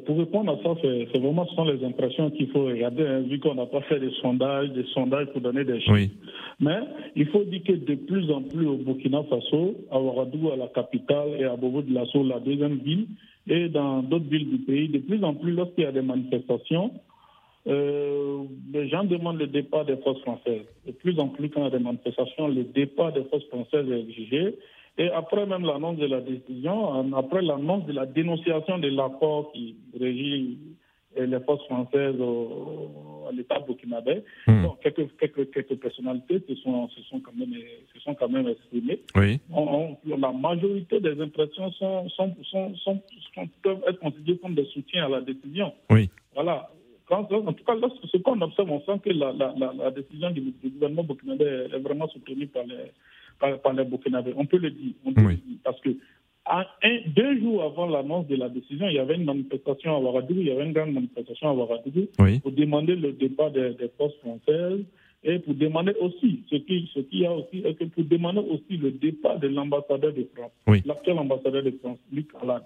pour 0.05 0.17
répondre 0.17 0.51
à 0.51 0.61
ça, 0.61 0.75
c'est, 0.81 1.17
vraiment 1.17 1.45
ce 1.47 1.55
sont 1.55 1.63
les 1.63 1.81
impressions 1.85 2.29
qu'il 2.29 2.49
faut 2.49 2.65
regarder, 2.65 3.07
hein, 3.07 3.21
vu 3.21 3.39
qu'on 3.39 3.55
n'a 3.55 3.65
pas 3.65 3.79
fait 3.81 4.01
des 4.01 4.11
sondages, 4.21 4.69
des 4.71 4.83
sondages 4.93 5.27
pour 5.27 5.39
donner 5.39 5.63
des 5.63 5.79
chiffres. 5.79 6.13
Mais 6.59 6.79
il 7.15 7.25
faut 7.27 7.45
dire 7.45 7.63
que 7.63 7.71
de 7.71 7.95
plus 7.95 8.29
en 8.29 8.41
plus 8.41 8.67
au 8.67 8.75
Burkina 8.75 9.23
Faso, 9.23 9.75
à 9.89 10.01
Ouagadougou, 10.01 10.51
à 10.51 10.57
la 10.57 10.67
capitale, 10.67 11.37
et 11.39 11.45
à 11.45 11.55
Bobo 11.55 11.81
de 11.81 11.93
Lasso, 11.93 12.21
la 12.21 12.41
deuxième 12.41 12.79
ville, 12.79 13.07
et 13.47 13.69
dans 13.69 14.03
d'autres 14.03 14.29
villes 14.29 14.49
du 14.49 14.57
pays, 14.57 14.89
de 14.89 14.99
plus 14.99 15.23
en 15.23 15.35
plus, 15.35 15.53
lorsqu'il 15.53 15.85
y 15.85 15.87
a 15.87 15.93
des 15.93 16.01
manifestations, 16.01 16.91
euh, 17.67 18.43
les 18.73 18.89
gens 18.89 19.05
demandent 19.05 19.39
le 19.39 19.47
départ 19.47 19.85
des 19.85 19.95
forces 19.97 20.19
françaises. 20.21 20.65
De 20.85 20.91
plus 20.91 21.17
en 21.17 21.29
plus, 21.29 21.49
quand 21.49 21.61
il 21.61 21.63
y 21.63 21.67
a 21.67 21.77
des 21.77 21.83
manifestations, 21.83 22.49
le 22.49 22.63
départ 22.63 23.13
des 23.13 23.23
forces 23.23 23.45
françaises 23.45 23.89
est 23.89 23.99
exigé. 24.01 24.55
Et 24.99 25.09
après 25.11 25.45
même 25.45 25.65
l'annonce 25.65 25.97
de 25.97 26.05
la 26.05 26.19
décision, 26.19 27.15
après 27.15 27.41
l'annonce 27.41 27.85
de 27.85 27.93
la 27.93 28.05
dénonciation 28.05 28.77
de 28.79 28.89
l'accord 28.89 29.49
qui 29.53 29.77
régit 29.97 30.59
les 31.17 31.39
forces 31.39 31.65
françaises 31.65 32.15
à 33.27 33.31
l'État 33.31 33.59
burkinabé, 33.59 34.23
hmm. 34.45 34.65
quelques, 34.83 35.07
quelques, 35.17 35.51
quelques, 35.51 35.75
personnalités 35.75 36.43
se 36.47 36.55
sont, 36.55 36.89
se 36.89 37.01
sont, 37.03 37.21
quand 37.21 37.33
même, 37.33 37.53
se 37.93 37.99
sont 38.01 38.13
quand 38.13 38.27
même 38.27 38.49
exprimées. 38.49 38.99
Oui. 39.15 39.39
la 40.05 40.31
majorité 40.33 40.99
des 40.99 41.19
impressions 41.21 41.71
sont, 41.71 42.09
sont, 42.09 42.35
sont, 42.83 43.01
peuvent 43.63 43.83
être 43.87 43.99
considérées 43.99 44.37
comme 44.39 44.55
des 44.55 44.65
soutiens 44.65 45.05
à 45.05 45.09
la 45.09 45.21
décision. 45.21 45.73
Oui. 45.89 46.09
Voilà. 46.33 46.69
en 47.09 47.23
tout 47.23 47.63
cas, 47.63 47.73
ce 48.11 48.17
qu'on 48.17 48.41
observe, 48.41 48.69
on 48.69 48.81
sent 48.81 48.99
que 49.03 49.11
la, 49.11 49.31
la, 49.31 49.53
la, 49.55 49.91
décision 49.91 50.29
du, 50.31 50.41
du 50.41 50.69
gouvernement 50.69 51.03
burkinabé 51.03 51.45
est 51.73 51.79
vraiment 51.79 52.09
soutenue 52.09 52.47
par 52.47 52.65
les 52.65 52.91
par, 53.39 53.73
les 53.73 53.85
Burkinabés. 53.85 54.33
On 54.35 54.45
peut 54.45 54.57
le 54.57 54.71
dire. 54.71 54.93
parce 55.63 55.79
que 55.81 55.89
un, 56.51 56.65
deux 57.15 57.39
jours 57.39 57.63
avant 57.63 57.87
l'annonce 57.87 58.27
de 58.27 58.35
la 58.35 58.49
décision, 58.49 58.87
il 58.87 58.95
y 58.95 58.99
avait 58.99 59.15
une 59.15 59.25
manifestation 59.25 59.95
à 59.95 59.99
Ouagadougou, 59.99 60.41
il 60.41 60.47
y 60.47 60.51
avait 60.51 60.65
une 60.65 60.73
grande 60.73 60.93
manifestation 60.93 61.49
à 61.49 61.53
Ouagadougou 61.53 62.07
pour 62.41 62.51
demander 62.51 62.95
le 62.95 63.13
départ 63.13 63.51
des, 63.51 63.75
forces 63.97 64.15
françaises 64.15 64.83
et 65.23 65.39
pour 65.39 65.53
demander 65.53 65.93
aussi, 65.99 66.43
ce 66.49 66.55
qui, 66.55 66.89
ce 66.93 67.01
qui 67.01 67.19
y 67.19 67.25
a 67.25 67.33
aussi, 67.33 67.61
que 67.61 67.83
pour 67.85 68.03
demander 68.03 68.39
aussi 68.39 68.77
le 68.77 68.91
départ 68.91 69.37
de 69.37 69.47
l'ambassadeur 69.47 70.13
de 70.13 70.27
France, 70.33 70.51
l'actuel 70.85 71.19
ambassadeur 71.19 71.63
de 71.63 71.71
France, 71.71 71.99
Luc 72.11 72.29
Alad. 72.41 72.63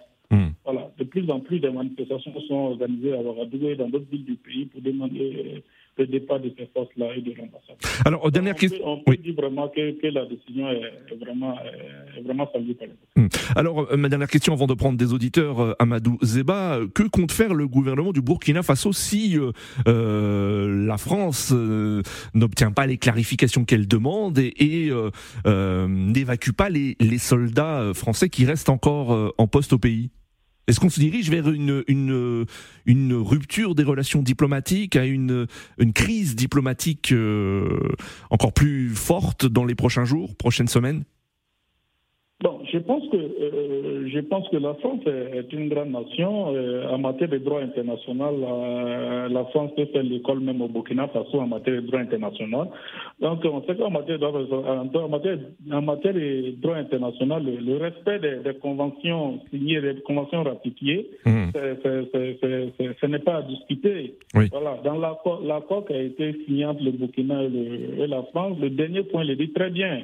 Voilà, 0.65 0.91
de 0.98 1.03
plus 1.03 1.29
en 1.29 1.39
plus 1.39 1.60
de 1.60 1.70
manifestations 1.70 2.32
sont 2.48 2.53
organisées 2.53 3.13
à 3.13 3.22
Ouagadougou 3.22 3.70
et 3.70 3.75
dans 3.75 3.89
d'autres 3.89 4.10
villes 4.10 4.25
du 4.25 4.36
pays 4.36 4.65
pour 4.65 4.82
demander 4.82 5.62
le 5.98 6.08
départ 6.08 6.39
de 6.39 6.51
ces 6.58 6.67
forces-là 6.74 7.15
et 7.15 7.22
de 7.22 7.32
l'ambassade. 7.32 7.75
Alors, 8.05 8.29
dernière 8.32 8.55
question. 8.55 8.79
On 8.84 8.98
peut, 9.03 9.15
dire 9.15 9.36
vraiment 9.36 9.67
que, 9.70 10.08
la 10.08 10.25
décision 10.25 10.70
est, 10.70 11.15
vraiment, 11.24 11.55
est 12.17 12.22
vraiment 12.22 12.50
saluée 12.51 12.74
par 12.74 12.88
les 12.88 13.22
hmm. 13.22 13.27
Alors, 13.55 13.91
euh, 13.91 13.98
ma 13.98 14.10
dernière 14.10 14.27
question 14.27 14.53
avant 14.53 14.67
de 14.67 14.74
prendre 14.74 14.98
des 14.98 15.13
auditeurs, 15.13 15.60
euh, 15.60 15.74
Amadou 15.79 16.17
Zeba, 16.24 16.79
que 16.93 17.03
compte 17.03 17.32
faire 17.32 17.53
le 17.53 17.67
gouvernement 17.67 18.12
du 18.12 18.22
Burkina 18.22 18.63
Faso 18.63 18.91
si 18.93 19.38
euh, 19.88 20.86
la 20.86 20.98
France 20.98 21.53
n'obtient 22.34 22.72
pas 22.72 22.88
les 22.88 22.98
clarifications 22.98 23.65
qu'elle 23.65 23.88
demande 23.88 24.39
et, 24.39 24.91
n'évacue 25.46 26.51
pas 26.51 26.70
les, 26.70 26.96
les 27.00 27.17
soldats 27.17 27.91
français 27.93 28.29
qui 28.29 28.46
restent 28.46 28.70
encore 28.70 29.34
en 29.38 29.48
poste 29.48 29.74
au 29.74 29.77
pays? 29.77 30.10
Est-ce 30.67 30.79
qu'on 30.79 30.89
se 30.89 31.00
dirige 31.00 31.29
vers 31.29 31.50
une, 31.50 32.53
rupture 33.13 33.75
des 33.75 33.84
relations 33.84 34.22
diplomatiques, 34.22 34.96
à 34.96 35.05
une, 35.05 35.48
crise 35.93 36.36
diplomatique 36.36 37.12
euh, 37.12 37.79
encore 38.29 38.53
plus 38.53 38.89
forte 38.89 39.46
dans 39.46 39.65
les 39.65 39.75
prochains 39.75 40.05
jours, 40.05 40.36
prochaines 40.36 40.67
semaines? 40.67 41.03
Je 42.74 42.80
pense 42.80 43.08
que 43.10 43.18
euh, 43.18 44.10
je 44.12 44.20
pense 44.22 44.50
que 44.50 44.58
la 44.58 44.74
France 44.75 45.01
est 45.06 45.53
une 45.53 45.70
grande 45.70 45.92
nation 45.92 46.56
euh, 46.56 46.89
en 46.89 46.98
matière 46.98 47.30
de 47.30 47.38
droit 47.38 47.62
international. 47.62 48.34
la 49.30 49.46
France 49.46 49.72
peut 49.77 49.86
faire 49.86 50.01
l'école 50.01 50.39
même 50.39 50.62
au 50.62 50.68
Burkina 50.68 51.08
Faso 51.10 51.39
en 51.39 51.48
matière 51.48 51.75
de 51.75 51.88
droit 51.88 52.00
international. 52.00 52.68
Donc, 53.22 53.46
on 53.46 53.62
sait 53.63 53.75
qu'en 53.75 53.92
matière, 53.92 54.18
en 54.24 55.08
matière, 55.08 55.38
en 55.72 55.82
matière 55.82 56.13
de 56.13 56.60
droit 56.60 56.75
international, 56.77 57.44
le, 57.46 57.77
respect 57.77 58.20
des, 58.20 58.53
conventions 58.60 59.39
signées, 59.51 59.80
des 59.80 60.01
conventions 60.01 60.44
ratifiées, 60.44 61.12
mmh. 61.25 61.50
ce 61.53 63.06
n'est 63.06 63.20
pas 63.20 63.38
à 63.38 63.42
discuter. 63.44 64.15
Voilà, 64.34 64.80
dans 64.84 64.98
l'accord 64.98 65.86
qui 65.86 65.94
a 65.94 66.01
été 66.01 66.34
signé 66.46 66.65
entre 66.65 66.84
le 66.84 66.92
Burkina 66.92 67.44
et, 67.44 68.01
et 68.03 68.08
la 68.08 68.24
France, 68.24 68.58
le 68.60 68.72
dernier 68.72 69.03
point 69.03 69.24
le 69.24 69.36
dit 69.36 69.51
très 69.53 69.70
bien 69.70 70.01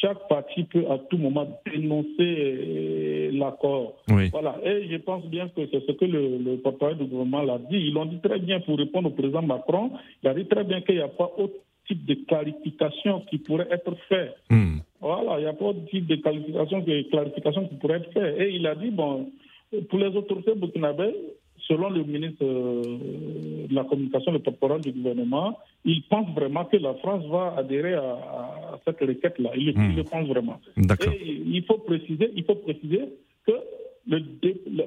chaque 0.00 0.28
parti 0.28 0.64
peut 0.64 0.84
à 0.90 0.98
tout 0.98 1.18
moment 1.18 1.60
dénoncer 1.70 2.08
euh, 2.20 3.30
l'accord. 3.32 3.94
Voilà. 4.06 4.56
Et 4.64 4.88
je 4.90 4.96
pense 4.96 5.24
bien 5.26 5.48
que 5.48 5.66
c'est 5.70 5.84
ce 5.86 5.92
que 5.92 6.04
le, 6.04 6.38
le 6.38 6.94
du 6.94 7.04
gouvernement 7.04 7.42
l'a 7.42 7.58
dit. 7.58 7.76
Ils 7.76 7.94
l'ont 7.94 8.06
dit 8.06 8.20
très 8.20 8.38
bien 8.38 8.60
pour 8.60 8.78
répondre 8.78 9.08
au 9.08 9.12
président 9.12 9.42
Macron. 9.42 9.90
Il 10.22 10.28
a 10.28 10.34
dit 10.34 10.46
très 10.46 10.64
bien 10.64 10.80
qu'il 10.80 10.96
n'y 10.96 11.02
a 11.02 11.08
pas 11.08 11.30
autre 11.36 11.54
type 11.86 12.04
de 12.04 12.14
clarification 12.26 13.22
qui 13.30 13.38
pourrait 13.38 13.68
être 13.70 13.94
fait. 14.08 14.34
Hmm. 14.50 14.78
Voilà, 15.00 15.38
il 15.38 15.42
n'y 15.42 15.48
a 15.48 15.52
pas 15.52 15.66
autre 15.66 15.84
type 15.90 16.06
de 16.06 16.16
clarification, 16.16 16.80
de 16.80 17.02
clarification 17.10 17.68
qui 17.68 17.76
pourrait 17.76 17.96
être 17.98 18.12
fait. 18.12 18.44
Et 18.44 18.54
il 18.54 18.66
a 18.66 18.74
dit, 18.74 18.90
bon, 18.90 19.30
pour 19.88 19.98
les 19.98 20.14
autorités 20.16 20.54
burkinabées, 20.54 21.14
selon 21.66 21.90
le 21.90 22.04
ministre 22.04 22.44
euh, 22.44 23.66
de 23.68 23.74
la 23.74 23.84
Communication, 23.84 24.32
le 24.32 24.38
porte-parole 24.38 24.80
du 24.80 24.92
gouvernement, 24.92 25.58
il 25.84 26.02
pense 26.04 26.28
vraiment 26.34 26.64
que 26.64 26.76
la 26.76 26.94
France 26.94 27.24
va 27.26 27.54
adhérer 27.56 27.94
à, 27.94 28.78
cette 28.84 29.00
requête-là. 29.00 29.50
Il, 29.56 29.74
le 29.74 30.02
hmm. 30.02 30.04
pense 30.04 30.28
vraiment. 30.28 30.60
Et 30.76 31.42
il 31.46 31.64
faut 31.64 31.78
préciser, 31.78 32.30
il 32.34 32.44
faut 32.44 32.56
préciser 32.56 33.00
que 33.46 33.52
le 34.06 34.22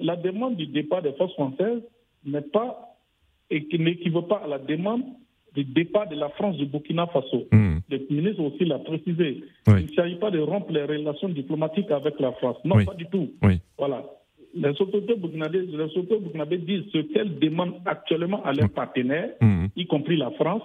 la 0.01 0.15
demande 0.15 0.55
du 0.55 0.67
départ 0.67 1.01
des 1.01 1.13
forces 1.13 1.33
françaises 1.33 1.81
n'est 2.25 2.41
pas 2.41 2.97
et 3.49 3.65
qui 3.65 3.77
n'équivaut 3.77 4.23
pas 4.23 4.41
à 4.43 4.47
la 4.47 4.57
demande 4.57 5.03
du 5.53 5.65
départ 5.65 6.07
de 6.07 6.15
la 6.15 6.29
France 6.29 6.55
du 6.57 6.65
Burkina 6.65 7.07
Faso. 7.07 7.47
Hmm. 7.51 7.79
Le 7.89 7.99
ministre 8.09 8.41
aussi 8.41 8.65
l'a 8.65 8.79
précisé. 8.79 9.43
Il 9.67 9.73
ne 9.73 9.87
s'agit 9.89 10.15
pas 10.15 10.31
de 10.31 10.39
rompre 10.39 10.71
les 10.71 10.83
relations 10.83 11.29
diplomatiques 11.29 11.91
avec 11.91 12.19
la 12.19 12.31
France. 12.33 12.57
Non, 12.63 12.83
pas 12.85 12.93
du 12.93 13.05
tout. 13.07 13.29
Voilà 13.77 14.03
les 14.53 14.69
autorités 14.69 15.15
burkinabées, 15.15 16.57
disent 16.57 16.83
ce 16.91 16.99
qu'elles 17.13 17.39
demandent 17.39 17.81
actuellement 17.85 18.43
à 18.43 18.53
leurs 18.53 18.69
mm. 18.69 18.73
partenaires, 18.73 19.29
mm. 19.41 19.65
y 19.75 19.87
compris 19.87 20.17
la 20.17 20.31
France, 20.31 20.63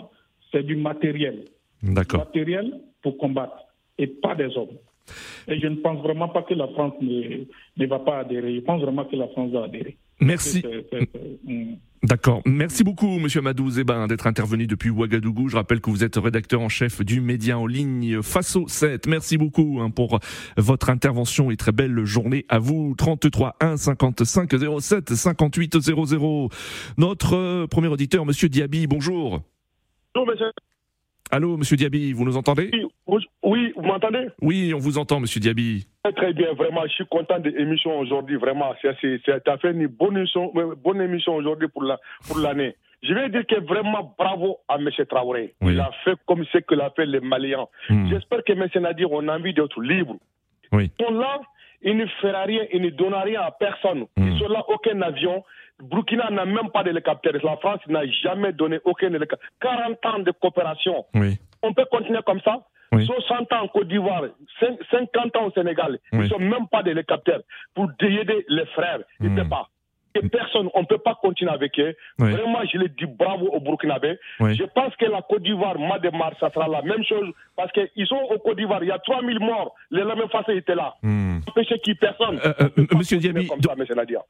c'est 0.53 0.63
du 0.63 0.77
matériel. 0.77 1.45
D'accord. 1.83 2.21
Matériel 2.21 2.81
pour 3.03 3.19
combattre 3.19 3.57
et 3.99 4.07
pas 4.07 4.35
des 4.35 4.57
hommes. 4.57 4.77
Et 5.49 5.61
je 5.61 5.67
ne 5.67 5.77
pense 5.77 6.03
vraiment 6.03 6.29
pas 6.29 6.43
que 6.43 6.55
la 6.55 6.67
France 6.69 6.95
ne, 7.01 7.45
ne 7.77 7.87
va 7.87 8.01
pas 8.01 8.19
adhérer. 8.19 8.55
Je 8.57 8.61
pense 8.61 8.83
vraiment 8.83 9.05
que 9.05 9.15
la 9.15 9.29
France 9.29 9.53
va 9.53 9.65
adhérer. 9.65 9.97
Merci. 10.21 10.65
Mm. 11.45 11.75
D'accord. 12.03 12.43
Merci 12.45 12.85
beaucoup, 12.85 13.19
Monsieur 13.19 13.41
Amadou 13.41 13.71
Zeba, 13.71 14.07
d'être 14.07 14.27
intervenu 14.27 14.67
depuis 14.67 14.91
Ouagadougou. 14.91 15.49
Je 15.49 15.57
rappelle 15.57 15.81
que 15.81 15.91
vous 15.91 16.05
êtes 16.05 16.17
rédacteur 16.17 16.61
en 16.61 16.69
chef 16.69 17.03
du 17.03 17.21
média 17.21 17.59
en 17.59 17.67
ligne 17.67 18.23
Faso 18.23 18.69
7. 18.69 19.07
Merci 19.07 19.39
beaucoup 19.39 19.81
hein, 19.81 19.91
pour 19.91 20.21
votre 20.57 20.91
intervention 20.91 21.51
et 21.51 21.57
très 21.57 21.73
belle 21.73 22.05
journée 22.05 22.45
à 22.49 22.59
vous. 22.59 22.95
33 22.97 23.57
1 23.61 23.77
55 23.77 24.81
07 24.81 25.15
58 25.15 25.81
00. 25.81 26.49
Notre 26.99 27.67
premier 27.67 27.89
auditeur, 27.89 28.25
Monsieur 28.27 28.49
Diaby, 28.49 28.87
bonjour. 28.87 29.43
Bonjour, 30.15 30.31
monsieur. 30.31 30.53
Allô, 31.31 31.57
Monsieur 31.57 31.77
Diaby, 31.77 32.13
vous 32.13 32.25
nous 32.25 32.37
entendez? 32.37 32.71
Oui, 33.09 33.73
vous 33.75 33.83
m'entendez? 33.83 34.29
Oui, 34.43 34.73
on 34.75 34.79
vous 34.79 34.97
entend, 34.97 35.19
Monsieur 35.19 35.41
Diaby. 35.41 35.87
Très 36.13 36.33
bien, 36.33 36.53
vraiment, 36.53 36.83
je 36.85 36.93
suis 36.93 37.07
content 37.07 37.39
de 37.39 37.51
l'émission 37.51 37.99
aujourd'hui, 37.99 38.37
vraiment. 38.37 38.75
C'est 38.83 38.95
fait 39.01 39.71
une 39.71 39.87
bonne 39.87 40.17
émission, 40.17 40.53
euh, 40.57 40.75
bonne 40.77 41.01
émission 41.01 41.35
aujourd'hui 41.35 41.69
pour 41.69 41.83
l'année. 41.85 41.99
pour 42.29 42.39
je 43.03 43.15
vais 43.15 43.29
dire 43.29 43.47
que 43.47 43.61
vraiment 43.61 44.15
bravo 44.19 44.59
à 44.69 44.77
M. 44.77 44.89
Traoré. 45.09 45.55
Il 45.63 45.79
a 45.81 45.91
fait 46.05 46.17
comme 46.27 46.45
ce 46.47 46.59
que 46.59 46.75
l'a 46.75 46.91
fait 46.91 47.07
les 47.07 47.21
Maliens. 47.21 47.67
Hmm. 47.89 48.09
J'espère 48.09 48.43
que 48.45 48.53
M. 48.53 48.67
Nadir, 48.83 49.13
on 49.13 49.29
a 49.29 49.37
envie 49.37 49.55
d'être 49.55 49.81
libre. 49.81 50.17
Oui. 50.73 50.91
Ils 50.99 51.05
sont 51.05 51.13
là, 51.13 51.41
ils 51.83 51.97
ne 51.97 52.07
feront 52.07 52.45
rien, 52.45 52.63
ils 52.73 52.83
ne 52.83 52.91
donnent 52.91 53.15
rien 53.15 53.43
à 53.43 53.51
personne. 53.51 54.07
Ils 54.17 54.25
hmm. 54.25 54.39
sont 54.39 54.49
là, 54.49 54.65
aucun 54.69 55.01
avion. 55.03 55.45
Burkina 55.83 56.31
n'a 56.31 56.47
même 56.47 56.71
pas 56.73 56.83
d'hélicoptère. 56.83 57.33
La 57.45 57.57
France 57.59 57.81
n'a 57.87 58.07
jamais 58.25 58.53
donné 58.53 58.79
aucun 58.85 59.13
hélicoptère. 59.13 59.49
40 59.61 60.07
ans 60.07 60.19
de 60.21 60.31
coopération. 60.33 61.05
On 61.63 61.75
peut 61.75 61.87
continuer 61.91 62.21
comme 62.25 62.41
ça? 62.41 62.63
60 62.93 63.53
ans 63.53 63.63
en 63.63 63.69
Côte 63.69 63.89
d'Ivoire, 63.89 64.25
50 64.91 65.37
ans 65.37 65.47
au 65.47 65.51
Sénégal, 65.53 65.99
ils 66.13 66.29
n'ont 66.29 66.39
même 66.39 66.69
pas 66.71 66.83
d'hélicoptère 66.83 67.41
pour 67.75 67.91
aider 68.01 68.45
les 68.49 68.67
frères. 68.67 69.01
Ils 69.21 69.33
ne 69.33 69.43
hmm. 69.43 69.49
pas 69.49 69.69
personne, 70.31 70.69
on 70.75 70.81
ne 70.81 70.87
peut 70.87 70.99
pas 70.99 71.19
continuer 71.21 71.51
avec 71.51 71.79
eux. 71.79 71.95
Vraiment, 72.19 72.61
je 72.73 72.79
le 72.79 72.89
dis 72.89 73.07
bravo 73.07 73.47
aux 73.47 73.61
Burkinabés. 73.61 74.19
Je 74.41 74.65
pense 74.75 74.95
que 74.97 75.07
la 75.07 75.23
Côte 75.23 75.43
d'Ivoire, 75.43 75.79
mois 75.79 75.99
de 75.99 76.11
mars, 76.11 76.37
ça 76.41 76.51
sera 76.51 76.69
la 76.69 76.83
même 76.83 77.05
chose 77.05 77.29
parce 77.57 77.71
qu'ils 77.73 78.07
sont 78.07 78.21
au 78.31 78.39
Côte 78.39 78.57
d'Ivoire. 78.57 78.83
Il 78.83 78.89
y 78.89 78.93
a 78.93 78.99
3000 78.99 79.41
morts. 79.41 79.75
Les 79.91 80.05
mêmes 80.05 80.29
français 80.29 80.57
étaient 80.57 80.75
là. 80.75 80.95
Hmm. 81.03 81.41
qui 81.85 81.95
personne. 81.95 82.41
Euh, 82.45 82.53
euh, 82.61 82.87
monsieur, 82.97 83.19
Diaby, 83.19 83.49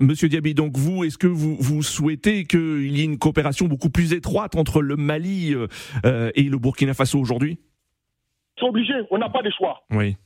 monsieur 0.00 0.28
Diaby, 0.28 0.54
donc 0.54 0.76
vous, 0.76 1.04
est-ce 1.04 1.18
que 1.18 1.26
vous, 1.26 1.56
vous 1.58 1.82
souhaitez 1.82 2.44
qu'il 2.44 2.96
y 2.96 3.02
ait 3.02 3.04
une 3.04 3.18
coopération 3.18 3.66
beaucoup 3.66 3.90
plus 3.90 4.12
étroite 4.12 4.56
entre 4.56 4.82
le 4.82 4.96
Mali 4.96 5.54
euh, 5.54 6.30
et 6.34 6.42
le 6.44 6.58
Burkina 6.58 6.94
Faso 6.94 7.18
aujourd'hui? 7.18 7.58
C'est 8.58 8.66
obligé, 8.66 8.94
on 9.10 9.18
n'a 9.18 9.28
pas 9.28 9.42
de 9.42 9.50
choix. 9.50 9.82
Oui 9.90 10.16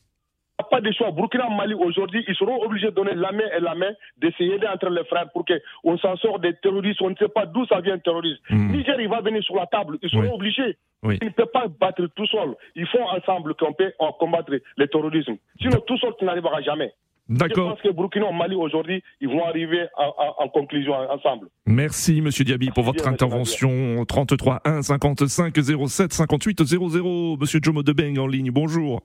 pas 0.69 0.81
de 0.81 0.91
choix. 0.93 1.11
Burkina 1.11 1.49
Mali, 1.49 1.75
aujourd'hui, 1.75 2.25
ils 2.27 2.35
seront 2.35 2.63
obligés 2.63 2.87
de 2.87 2.95
donner 2.95 3.15
la 3.15 3.33
main 3.33 3.45
et 3.57 3.61
la 3.61 3.75
main, 3.75 3.93
d'essayer 4.19 4.59
d'entrer 4.59 4.91
les 4.91 5.05
frères 5.05 5.31
pour 5.33 5.45
qu'on 5.45 5.99
s'en 5.99 6.17
sorte 6.17 6.43
des 6.43 6.55
terroristes. 6.55 7.01
On 7.03 7.11
ne 7.11 7.17
sait 7.17 7.29
pas 7.29 7.47
d'où 7.47 7.67
ça 7.67 7.81
vient, 7.81 7.99
terroriste. 7.99 8.41
Hmm. 8.51 8.73
Niger, 8.73 9.01
il 9.01 9.09
va 9.09 9.21
venir 9.21 9.43
sur 9.43 9.57
la 9.57 9.67
table. 9.67 9.99
Ils 10.03 10.11
seront 10.11 10.35
obligés. 10.35 10.77
Ils 11.05 11.19
ne 11.25 11.31
peuvent 11.31 11.51
pas 11.53 11.67
battre 11.69 12.07
tout 12.15 12.27
seul. 12.27 12.55
Il 12.75 12.87
faut 12.87 13.01
ensemble 13.01 13.55
qu'on 13.55 13.73
peut 13.73 13.93
combattre 14.19 14.53
le 14.77 14.89
terrorisme. 14.89 15.37
Sinon, 15.61 15.81
tout 15.87 15.99
seul, 15.99 16.13
tu 16.19 16.25
n'arriveras 16.25 16.61
jamais. 16.63 16.93
D'accord. 17.31 17.69
Je 17.69 17.73
pense 17.75 17.83
que 17.83 17.97
Burkina 17.97 18.33
Mali 18.33 18.57
aujourd'hui, 18.57 19.05
ils 19.21 19.29
vont 19.29 19.45
arriver 19.45 19.87
en, 19.97 20.49
conclusion 20.49 20.95
ensemble. 20.95 21.47
Merci 21.65 22.21
Monsieur 22.21 22.45
Diaby 22.45 22.71
pour 22.71 22.83
votre 22.83 23.07
intervention. 23.07 24.05
33 24.05 24.63
1 24.65 24.83
55 24.83 25.55
07 25.87 26.13
58 26.13 26.65
00. 26.65 27.37
Monsieur 27.37 27.61
Jomo 27.63 27.85
Debeng 27.85 28.19
en 28.19 28.27
ligne. 28.27 28.51
Bonjour. 28.51 29.01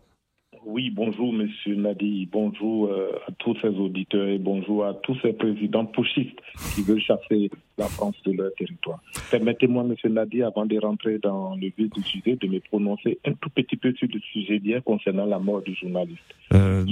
Oui, 0.68 0.90
bonjour 0.90 1.32
Monsieur 1.32 1.76
Nadi, 1.76 2.28
bonjour 2.32 2.88
euh, 2.88 3.12
à 3.28 3.32
tous 3.34 3.56
ces 3.62 3.68
auditeurs 3.68 4.28
et 4.28 4.40
bonjour 4.40 4.84
à 4.84 4.96
tous 4.96 5.16
ces 5.22 5.32
présidents 5.32 5.86
pushistes 5.86 6.40
qui 6.74 6.82
veulent 6.82 7.00
chasser 7.00 7.52
la 7.78 7.86
France 7.86 8.16
de 8.26 8.32
leur 8.32 8.52
territoire. 8.56 9.00
Permettez-moi, 9.30 9.84
Monsieur 9.84 10.10
Nadi, 10.10 10.42
avant 10.42 10.66
de 10.66 10.80
rentrer 10.80 11.20
dans 11.20 11.54
le 11.56 11.68
vif 11.78 11.92
du 11.92 12.02
sujet, 12.02 12.36
de 12.36 12.48
me 12.48 12.60
prononcer 12.62 13.20
un 13.26 13.34
tout 13.34 13.50
petit 13.52 13.78
peu 13.78 13.94
sur 13.94 14.08
le 14.12 14.20
sujet 14.20 14.58
d'hier 14.58 14.84
concernant 14.84 15.28
la 15.28 15.38
mort 15.38 15.62
du 15.62 15.76
journaliste. 15.76 16.24
Euh, 16.52 16.84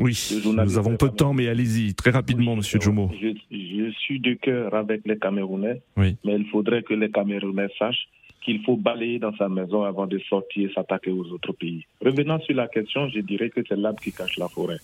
oui, 0.00 0.16
nous 0.44 0.78
avons 0.78 0.96
peu 0.96 1.08
de 1.08 1.16
temps, 1.16 1.34
mais 1.34 1.48
allez-y, 1.48 1.94
très 1.94 2.10
rapidement, 2.10 2.54
Monsieur 2.54 2.80
Jomo. 2.80 3.10
Je, 3.20 3.30
je, 3.50 3.90
suis 3.98 4.20
de 4.20 4.34
cœur 4.34 4.74
avec 4.74 5.02
les 5.06 5.18
Camerounais, 5.18 5.82
mais 5.96 6.14
il 6.24 6.46
faudrait 6.52 6.84
que 6.84 6.94
les 6.94 7.10
Camerounais 7.10 7.68
sachent 7.80 8.06
qu'il 8.44 8.62
faut 8.62 8.76
balayer 8.76 9.18
dans 9.18 9.34
sa 9.36 9.48
maison 9.48 9.84
avant 9.84 10.06
de 10.06 10.18
sortir 10.18 10.70
et 10.70 10.72
s'attaquer 10.72 11.10
aux 11.10 11.30
autres 11.30 11.52
pays. 11.52 11.84
Revenant 12.04 12.40
sur 12.40 12.54
la 12.54 12.68
question, 12.68 13.08
je 13.08 13.20
dirais 13.20 13.50
que 13.50 13.60
c'est 13.66 13.76
l'arbre 13.76 14.00
qui 14.00 14.12
cache 14.12 14.36
la 14.36 14.48
forêt. 14.48 14.78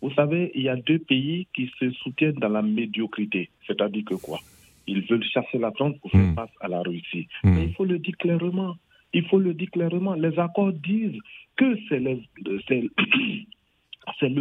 Vous 0.00 0.12
savez, 0.12 0.50
il 0.54 0.62
y 0.62 0.68
a 0.68 0.76
deux 0.76 0.98
pays 0.98 1.46
qui 1.54 1.70
se 1.78 1.90
soutiennent 1.90 2.34
dans 2.34 2.48
la 2.48 2.62
médiocrité. 2.62 3.50
C'est-à-dire 3.66 4.04
que 4.04 4.14
quoi? 4.14 4.38
Ils 4.86 5.02
veulent 5.02 5.24
chasser 5.24 5.58
la 5.58 5.72
France 5.72 5.96
pour 6.00 6.10
faire 6.10 6.20
hmm. 6.20 6.34
face 6.34 6.50
à 6.60 6.68
la 6.68 6.82
Russie. 6.82 7.26
Hmm. 7.42 7.54
Mais 7.54 7.64
il 7.64 7.74
faut 7.74 7.84
le 7.84 7.98
dire 7.98 8.16
clairement. 8.16 8.76
Il 9.12 9.26
faut 9.26 9.38
le 9.38 9.54
dire 9.54 9.70
clairement. 9.70 10.14
Les 10.14 10.38
accords 10.38 10.72
disent 10.72 11.18
que 11.56 11.76
c'est 11.88 12.00
le 12.00 12.20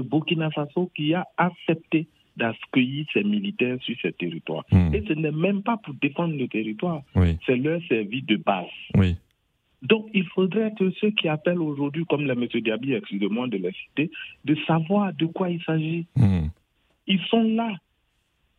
Burkina 0.04 0.52
Faso 0.52 0.92
qui 0.96 1.14
a 1.14 1.26
accepté 1.38 2.08
d'accueillir 2.38 3.06
ces 3.14 3.24
militaires 3.24 3.78
sur 3.82 3.96
ce 4.02 4.10
territoire. 4.10 4.64
Hmm. 4.72 4.94
Et 4.94 5.04
ce 5.08 5.14
n'est 5.14 5.32
même 5.32 5.64
pas 5.64 5.78
pour 5.78 5.94
défendre 5.96 6.36
le 6.36 6.48
territoire, 6.48 7.02
c'est 7.46 7.58
leur 7.58 7.82
service 7.88 8.26
de 8.26 8.38
base. 8.38 8.66
Oui. 8.96 9.16
Donc, 9.82 10.08
il 10.14 10.26
faudrait 10.26 10.74
que 10.78 10.90
ceux 11.00 11.12
qui 11.12 11.28
appellent 11.28 11.62
aujourd'hui, 11.62 12.06
comme 12.10 12.24
le 12.26 12.32
M. 12.32 12.48
Diaby, 12.48 12.94
excusez-moi 12.94 13.48
de 13.48 13.58
les 13.58 13.72
citer, 13.74 14.12
de 14.46 14.56
savoir 14.66 15.14
de 15.14 15.26
quoi 15.26 15.50
il 15.50 15.62
s'agit. 15.64 16.06
Hmm. 16.16 16.48
Ils 17.06 17.22
sont 17.30 17.44
là. 17.44 17.76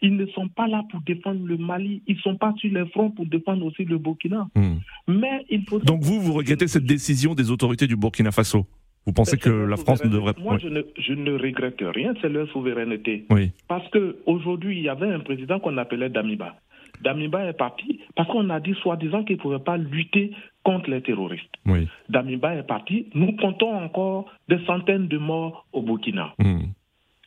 Ils 0.00 0.14
ne 0.14 0.26
sont 0.26 0.46
pas 0.48 0.68
là 0.68 0.84
pour 0.90 1.00
défendre 1.00 1.44
le 1.44 1.56
Mali. 1.56 2.02
Ils 2.06 2.14
ne 2.16 2.20
sont 2.20 2.36
pas 2.36 2.54
sur 2.58 2.72
les 2.72 2.86
fronts 2.90 3.10
pour 3.10 3.26
défendre 3.26 3.66
aussi 3.66 3.84
le 3.84 3.98
Burkina. 3.98 4.48
Hmm. 4.54 4.76
Mais 5.08 5.44
il 5.50 5.64
faut... 5.64 5.80
Donc, 5.80 6.02
vous, 6.02 6.20
vous 6.20 6.34
regrettez 6.34 6.68
cette 6.68 6.86
décision 6.86 7.34
des 7.34 7.50
autorités 7.50 7.88
du 7.88 7.96
Burkina 7.96 8.30
Faso? 8.30 8.64
Vous 9.09 9.14
pensez 9.14 9.38
que 9.38 9.49
la 9.49 9.79
France 9.79 10.05
ne 10.05 10.11
devrait 10.11 10.35
pas. 10.35 10.42
Moi, 10.42 10.59
je, 10.59 10.68
ne, 10.68 10.83
je, 10.99 11.14
ne, 11.14 11.33
regrette 11.33 11.81
rien, 11.81 12.12
c'est 12.21 12.29
leur 12.29 12.47
souveraineté. 12.51 13.25
Oui. 13.31 13.53
Parce 13.66 13.88
qu'aujourd'hui, 13.88 14.77
il 14.77 14.83
y 14.83 14.90
avait 14.90 15.11
un 15.11 15.21
président 15.21 15.59
qu'on 15.61 15.79
appelait 15.79 16.11
Damiba. 16.11 16.57
Damiba 17.01 17.47
est 17.47 17.55
parti 17.55 18.01
parce 18.14 18.29
qu'on 18.29 18.51
a 18.51 18.61
dit 18.61 18.75
soi-disant 18.83 19.25
qu'il 19.25 19.37
ne 19.37 19.40
pouvait 19.40 19.61
pas 19.61 19.79
lutter 19.79 20.33
contre 20.62 20.90
les 20.90 21.01
terroristes. 21.01 21.55
Oui. 21.64 21.88
Damiba 22.11 22.55
est 22.55 22.66
parti. 22.66 23.07
Nous 23.14 23.35
comptons 23.37 23.75
encore 23.75 24.27
des 24.51 24.62
centaines 24.66 25.09
de 25.09 25.16
morts 25.16 25.64
au 25.73 25.81
Burkina. 25.81 26.35
Hmm. 26.38 26.64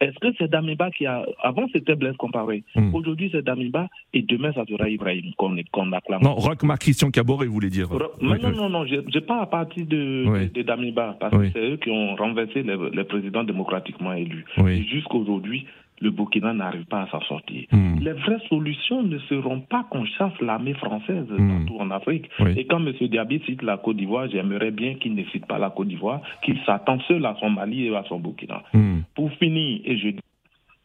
Est-ce 0.01 0.17
que 0.19 0.35
c'est 0.39 0.49
Damiba 0.49 0.89
qui 0.89 1.05
a. 1.05 1.23
Avant, 1.43 1.67
c'était 1.71 1.95
Blaise 1.95 2.17
Comparé. 2.17 2.63
Hmm. 2.75 2.93
Aujourd'hui, 2.93 3.29
c'est 3.31 3.43
Damiba 3.43 3.87
et 4.13 4.23
demain, 4.23 4.51
ça 4.53 4.65
sera 4.67 4.89
Ibrahim 4.89 5.31
qu'on 5.37 5.91
acclame. 5.91 6.23
Non, 6.23 6.33
Roch 6.33 6.63
Marc 6.63 6.81
Christian 6.81 7.11
Caboret 7.11 7.45
voulait 7.45 7.69
dire. 7.69 7.87
non, 8.19 8.35
non, 8.41 8.51
non, 8.51 8.69
non, 8.69 8.85
je 8.85 9.19
pas 9.19 9.41
à 9.41 9.45
partir 9.45 9.85
de, 9.85 10.47
de, 10.47 10.61
Damiba, 10.63 11.15
parce 11.19 11.37
que 11.37 11.49
c'est 11.51 11.59
eux 11.59 11.77
qui 11.77 11.91
ont 11.91 12.15
renversé 12.15 12.63
les, 12.63 13.03
présidents 13.03 13.43
démocratiquement 13.43 14.13
élus. 14.13 14.45
Jusqu'aujourd'hui, 14.89 15.67
le 16.01 16.09
Burkina 16.09 16.53
n'arrive 16.53 16.85
pas 16.85 17.03
à 17.03 17.07
s'en 17.07 17.21
sortir. 17.21 17.65
Hmm. 17.71 17.99
Les 17.99 18.13
vraies 18.13 18.41
solutions 18.49 19.03
ne 19.03 19.19
seront 19.19 19.61
pas 19.61 19.85
qu'on 19.89 20.05
chasse 20.05 20.33
l'armée 20.41 20.73
française 20.73 21.27
hmm. 21.29 21.49
partout 21.49 21.79
en 21.79 21.91
Afrique. 21.91 22.29
Et 22.57 22.65
quand 22.65 22.85
M. 22.85 22.91
Diaby 22.99 23.41
cite 23.45 23.61
la 23.61 23.77
Côte 23.77 23.97
d'Ivoire, 23.97 24.27
j'aimerais 24.29 24.71
bien 24.71 24.95
qu'il 24.95 25.15
ne 25.15 25.23
cite 25.25 25.45
pas 25.45 25.59
la 25.59 25.69
Côte 25.69 25.87
d'Ivoire, 25.87 26.21
qu'il 26.43 26.59
s'attend 26.65 26.99
seul 27.01 27.25
à 27.25 27.35
son 27.39 27.51
Mali 27.51 27.87
et 27.87 27.95
à 27.95 28.03
son 28.09 28.19
Burkina. 28.19 28.63
Hmm. 28.73 29.01
Pour 29.15 29.31
finir, 29.33 29.81
et 29.85 29.97
je 29.97 30.09
dis 30.09 30.19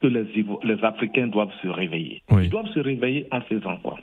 que 0.00 0.06
les, 0.06 0.26
les 0.64 0.84
Africains 0.84 1.28
doivent 1.28 1.54
se 1.62 1.68
réveiller. 1.68 2.22
Ils 2.30 2.50
doivent 2.50 2.70
se 2.74 2.80
réveiller 2.80 3.26
en 3.32 3.40
faisant 3.40 3.78
quoi? 3.78 3.98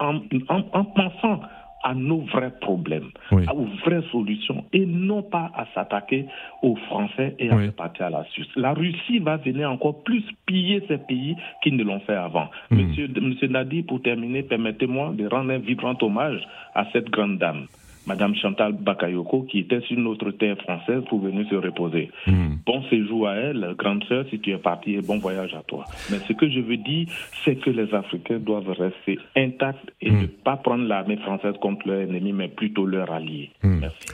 En, 0.00 0.20
en 0.48 0.84
pensant 0.84 1.40
à 1.82 1.94
nos 1.94 2.20
vrais 2.20 2.52
problèmes, 2.60 3.10
aux 3.30 3.66
vraies 3.84 4.02
solutions, 4.10 4.64
et 4.72 4.86
non 4.86 5.22
pas 5.22 5.50
à 5.54 5.66
s'attaquer 5.74 6.26
aux 6.62 6.76
Français 6.76 7.34
et 7.38 7.50
à 7.50 7.56
oui. 7.56 7.70
à 7.98 8.10
la 8.10 8.24
Suisse. 8.30 8.48
La 8.56 8.72
Russie 8.72 9.18
va 9.18 9.36
venir 9.36 9.70
encore 9.70 10.02
plus 10.02 10.24
piller 10.46 10.82
ces 10.88 10.98
pays 10.98 11.36
qui 11.62 11.72
ne 11.72 11.82
l'ont 11.82 12.00
fait 12.00 12.14
avant. 12.14 12.48
Hmm. 12.70 12.76
Monsieur, 12.76 13.08
Monsieur 13.20 13.48
Nadi, 13.48 13.82
pour 13.82 14.02
terminer, 14.02 14.42
permettez-moi 14.42 15.12
de 15.14 15.26
rendre 15.26 15.52
un 15.52 15.58
vibrant 15.58 15.96
hommage 16.00 16.46
à 16.74 16.86
cette 16.92 17.10
grande 17.10 17.38
dame. 17.38 17.66
Madame 18.06 18.34
Chantal 18.34 18.72
Bakayoko, 18.72 19.42
qui 19.42 19.60
était 19.60 19.80
sur 19.82 19.98
notre 19.98 20.30
terre 20.32 20.56
française 20.58 21.02
pour 21.08 21.20
venir 21.20 21.46
se 21.48 21.54
reposer. 21.54 22.10
Hmm. 22.26 22.56
Bon 22.66 22.82
séjour 22.90 23.28
à 23.28 23.34
elle, 23.34 23.74
grande 23.78 24.04
sœur, 24.04 24.24
si 24.30 24.40
tu 24.40 24.50
es 24.50 24.58
partie, 24.58 24.94
et 24.94 25.02
bon 25.02 25.18
voyage 25.18 25.54
à 25.54 25.62
toi. 25.62 25.84
Mais 26.10 26.18
ce 26.18 26.32
que 26.32 26.48
je 26.48 26.60
veux 26.60 26.76
dire, 26.76 27.06
c'est 27.44 27.56
que 27.56 27.70
les 27.70 27.92
Africains 27.94 28.38
doivent 28.38 28.70
rester 28.70 29.18
intacts 29.36 29.92
et 30.00 30.10
hmm. 30.10 30.22
ne 30.22 30.26
pas 30.26 30.56
prendre 30.56 30.84
l'armée 30.84 31.16
française 31.16 31.54
contre 31.60 31.86
leur 31.88 32.00
ennemi, 32.00 32.32
mais 32.32 32.48
plutôt 32.48 32.86
leur 32.86 33.10
allié. 33.10 33.50
Hmm. 33.62 33.80
Merci. 33.80 34.06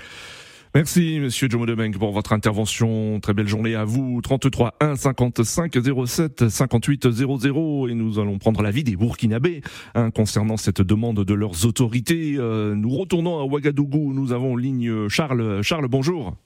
Merci, 0.74 1.18
monsieur 1.18 1.48
Jomo 1.48 1.64
pour 1.98 2.12
votre 2.12 2.33
intervention. 2.33 3.20
Très 3.20 3.33
belle 3.33 3.48
journée 3.48 3.74
à 3.74 3.85
vous. 3.85 4.20
33 4.20 4.74
1 4.81 4.96
55 4.96 5.78
07 6.07 6.48
58 6.48 7.11
00. 7.11 7.88
Et 7.88 7.94
nous 7.94 8.18
allons 8.18 8.38
prendre 8.38 8.62
l'avis 8.62 8.85
des 8.85 8.94
Burkinabés 8.94 9.62
hein, 9.94 10.11
concernant 10.11 10.57
cette 10.57 10.83
demande 10.83 11.24
de 11.24 11.35
leurs 11.35 11.64
autorités. 11.64 12.35
Euh, 12.37 12.74
nous 12.74 12.90
retournons 12.90 13.40
à 13.40 13.44
Ouagadougou. 13.44 14.12
Nous 14.12 14.33
avons 14.33 14.57
ligne 14.57 15.09
Charles. 15.09 15.62
Charles, 15.62 15.88
bonjour. 15.88 16.37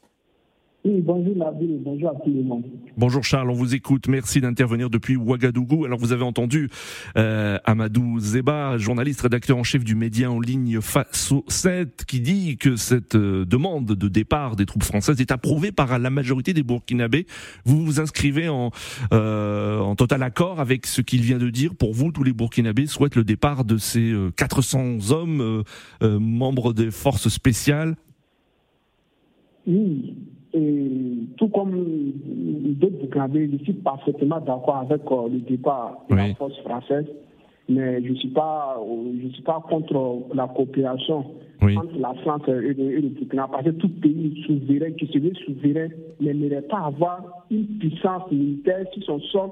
Oui, 0.85 1.01
bonjour 1.01 1.37
Nabil, 1.37 1.79
bonjour 1.81 2.11
à 2.11 2.15
tout 2.15 2.31
le 2.31 2.43
monde. 2.43 2.65
Bonjour 2.97 3.23
Charles, 3.23 3.49
on 3.51 3.55
vous 3.55 3.77
écoute. 3.77 4.09
Merci 4.09 4.41
d'intervenir 4.41 4.91
depuis 4.91 5.15
Ouagadougou. 5.15 5.85
Alors 5.85 5.97
vous 5.97 6.13
avez 6.13 6.25
entendu 6.25 6.71
euh, 7.17 7.57
Amadou 7.65 8.19
Zeba, 8.19 8.79
journaliste, 8.79 9.21
rédacteur 9.21 9.57
en 9.59 9.63
chef 9.63 9.85
du 9.85 9.95
média 9.95 10.29
en 10.29 10.41
ligne 10.41 10.81
Faso 10.81 11.45
7, 11.47 12.05
qui 12.05 12.21
dit 12.21 12.57
que 12.57 12.75
cette 12.75 13.15
euh, 13.15 13.45
demande 13.45 13.93
de 13.93 14.09
départ 14.09 14.57
des 14.57 14.67
troupes 14.67 14.83
françaises 14.83 15.21
est 15.21 15.31
approuvée 15.31 15.71
par 15.71 16.01
la 16.01 16.11
majorité 16.11 16.53
des 16.53 16.65
Burkinabés. 16.65 17.29
Vous 17.65 17.85
vous 17.85 18.01
inscrivez 18.01 18.49
en, 18.49 18.73
euh, 19.13 19.79
en 19.79 19.95
total 19.95 20.25
accord 20.25 20.59
avec 20.59 20.87
ce 20.87 21.01
qu'il 21.01 21.21
vient 21.21 21.39
de 21.39 21.51
dire. 21.51 21.77
Pour 21.77 21.93
vous, 21.95 22.11
tous 22.11 22.25
les 22.25 22.33
Burkinabés 22.33 22.89
souhaitent 22.89 23.15
le 23.15 23.25
départ 23.25 23.65
de 23.65 23.77
ces 23.77 24.13
400 24.37 25.13
hommes 25.13 25.63
membres 26.01 26.73
des 26.73 26.91
forces 26.91 27.29
spéciales 27.29 27.95
Oui, 29.69 30.17
et 30.55 30.91
tout 31.39 31.49
comme 31.49 32.13
d'autres 32.81 32.99
Burkinabés, 32.99 33.51
je 33.53 33.65
suis 33.65 33.73
parfaitement 33.75 34.41
d'accord 34.41 34.77
avec 34.77 35.03
euh, 35.11 35.29
le 35.29 35.41
départ 35.41 36.05
de 36.11 36.15
la 36.15 36.35
force 36.35 36.59
française, 36.59 37.07
mais 37.69 38.03
je 38.03 38.11
ne 38.11 38.15
suis, 38.17 38.29
pas, 38.29 38.79
je 39.23 39.29
suis 39.29 39.43
pas 39.43 39.63
contre 39.69 40.25
la 40.35 40.49
coopération 40.49 41.25
entre 41.63 41.99
la 41.99 42.13
France 42.23 42.43
et 42.49 42.75
le, 42.75 43.09
Burkina, 43.09 43.49
parce 43.51 43.65
que 43.65 43.71
tout 43.71 43.89
pays 43.89 44.43
souverain 44.47 44.93
qui 44.93 45.07
se 45.07 45.19
veut 45.19 45.35
souverain 45.47 45.89
n'aimerait 46.21 46.63
pas 46.63 46.81
avoir 46.87 47.45
une 47.51 47.67
puissance 47.79 48.31
militaire 48.31 48.85
sur 48.93 49.05
son 49.05 49.21
sol, 49.21 49.51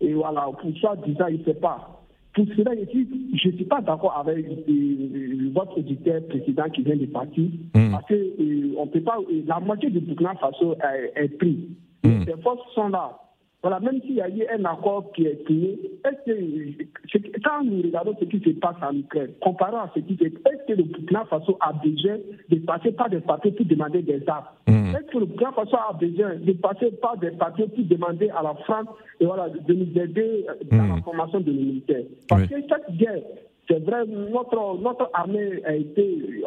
et 0.00 0.12
voilà, 0.12 0.48
pour 0.60 0.70
ça, 0.80 0.94
disant, 1.04 1.26
il 1.26 1.40
ne 1.40 1.44
sait 1.44 1.54
pas. 1.54 1.97
Pour 2.38 2.46
cela, 2.56 2.70
je 2.76 3.48
ne 3.48 3.52
suis 3.56 3.64
pas 3.64 3.80
d'accord 3.80 4.16
avec 4.16 4.46
euh, 4.46 5.50
votre 5.52 5.78
auditeur 5.78 6.22
président 6.28 6.70
qui 6.70 6.82
vient 6.82 6.94
de 6.94 7.06
partir, 7.06 7.48
hmm. 7.74 7.90
parce 7.90 8.06
que 8.06 8.14
euh, 8.14 8.74
on 8.78 8.86
peut 8.86 9.00
pas, 9.00 9.16
euh, 9.18 9.42
la 9.44 9.58
moitié 9.58 9.90
du 9.90 9.98
Burkina 9.98 10.36
Faso 10.36 10.74
est, 10.74 11.24
est 11.24 11.36
pris. 11.36 11.68
Mm. 12.04 12.22
Ces 12.26 12.40
forces 12.42 12.72
sont 12.76 12.90
là. 12.90 13.18
Voilà, 13.60 13.80
même 13.80 14.00
s'il 14.02 14.14
y 14.14 14.20
a 14.20 14.28
eu 14.28 14.44
un 14.56 14.64
accord 14.66 15.10
qui 15.12 15.26
est 15.26 15.44
signé, 15.46 15.76
est-ce 16.04 16.32
que, 16.32 17.40
quand 17.42 17.64
nous 17.64 17.82
regardons 17.82 18.14
ce 18.20 18.24
qui 18.26 18.38
se 18.38 18.50
passe 18.50 18.76
en 18.80 18.94
Ukraine, 18.94 19.32
comparant 19.40 19.78
à 19.78 19.90
ce 19.96 20.00
qui 20.00 20.16
se 20.16 20.28
passe, 20.28 20.54
est-ce 20.54 20.72
que 20.72 20.78
le 20.78 20.84
Burkina 20.84 21.24
Faso 21.24 21.58
a 21.60 21.72
besoin 21.72 22.18
de 22.48 22.56
passer 22.60 22.92
par 22.92 23.10
des 23.10 23.18
papiers 23.20 23.50
pour 23.50 23.66
demander 23.66 24.02
des 24.02 24.22
armes 24.28 24.44
mm. 24.68 24.94
Est-ce 24.94 25.12
que 25.12 25.18
le 25.18 25.26
Burkina 25.26 25.50
Faso 25.52 25.76
a 25.76 25.92
besoin 25.92 26.36
de 26.36 26.52
passer 26.52 26.92
par 27.02 27.16
des 27.16 27.32
papiers 27.32 27.66
pour 27.66 27.84
demander 27.84 28.30
à 28.30 28.42
la 28.44 28.54
France 28.64 28.86
et 29.18 29.26
voilà, 29.26 29.48
de 29.48 29.74
nous 29.74 30.00
aider 30.00 30.46
dans 30.70 30.84
mm. 30.84 30.94
la 30.94 31.02
formation 31.02 31.40
de 31.40 31.50
nos 31.50 31.60
militaires? 31.60 32.04
Parce 32.28 32.46
que 32.46 32.54
cette 32.60 32.96
guerre, 32.96 33.22
c'est 33.68 33.84
vrai, 33.84 34.06
notre, 34.06 34.80
notre 34.80 35.10
armée 35.12 35.62
a 35.66 35.74
été 35.74 36.42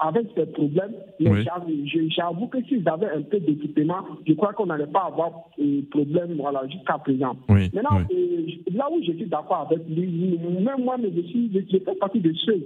avec 0.00 0.26
ces 0.36 0.46
problèmes, 0.46 0.92
mais 1.18 1.42
j'avoue 2.10 2.48
que 2.48 2.62
s'ils 2.64 2.86
avaient 2.86 3.10
un 3.10 3.22
peu 3.22 3.40
d'équipement, 3.40 4.04
je 4.26 4.34
crois 4.34 4.52
qu'on 4.52 4.66
n'allait 4.66 4.86
pas 4.86 5.06
avoir 5.06 5.30
de 5.58 5.80
problème 5.90 6.36
voilà, 6.38 6.66
jusqu'à 6.68 6.98
présent. 6.98 7.34
Maintenant, 7.48 8.00
euh, 8.12 8.46
là 8.74 8.88
où 8.92 9.02
je 9.02 9.12
suis 9.12 9.26
d'accord 9.26 9.68
avec 9.70 9.86
lui, 9.88 10.38
même 10.60 10.84
moi, 10.84 10.96
je, 11.02 11.20
suis, 11.22 11.50
je 11.54 11.78
fais 11.78 11.94
partie 11.94 12.20
de 12.20 12.32
ceux 12.34 12.60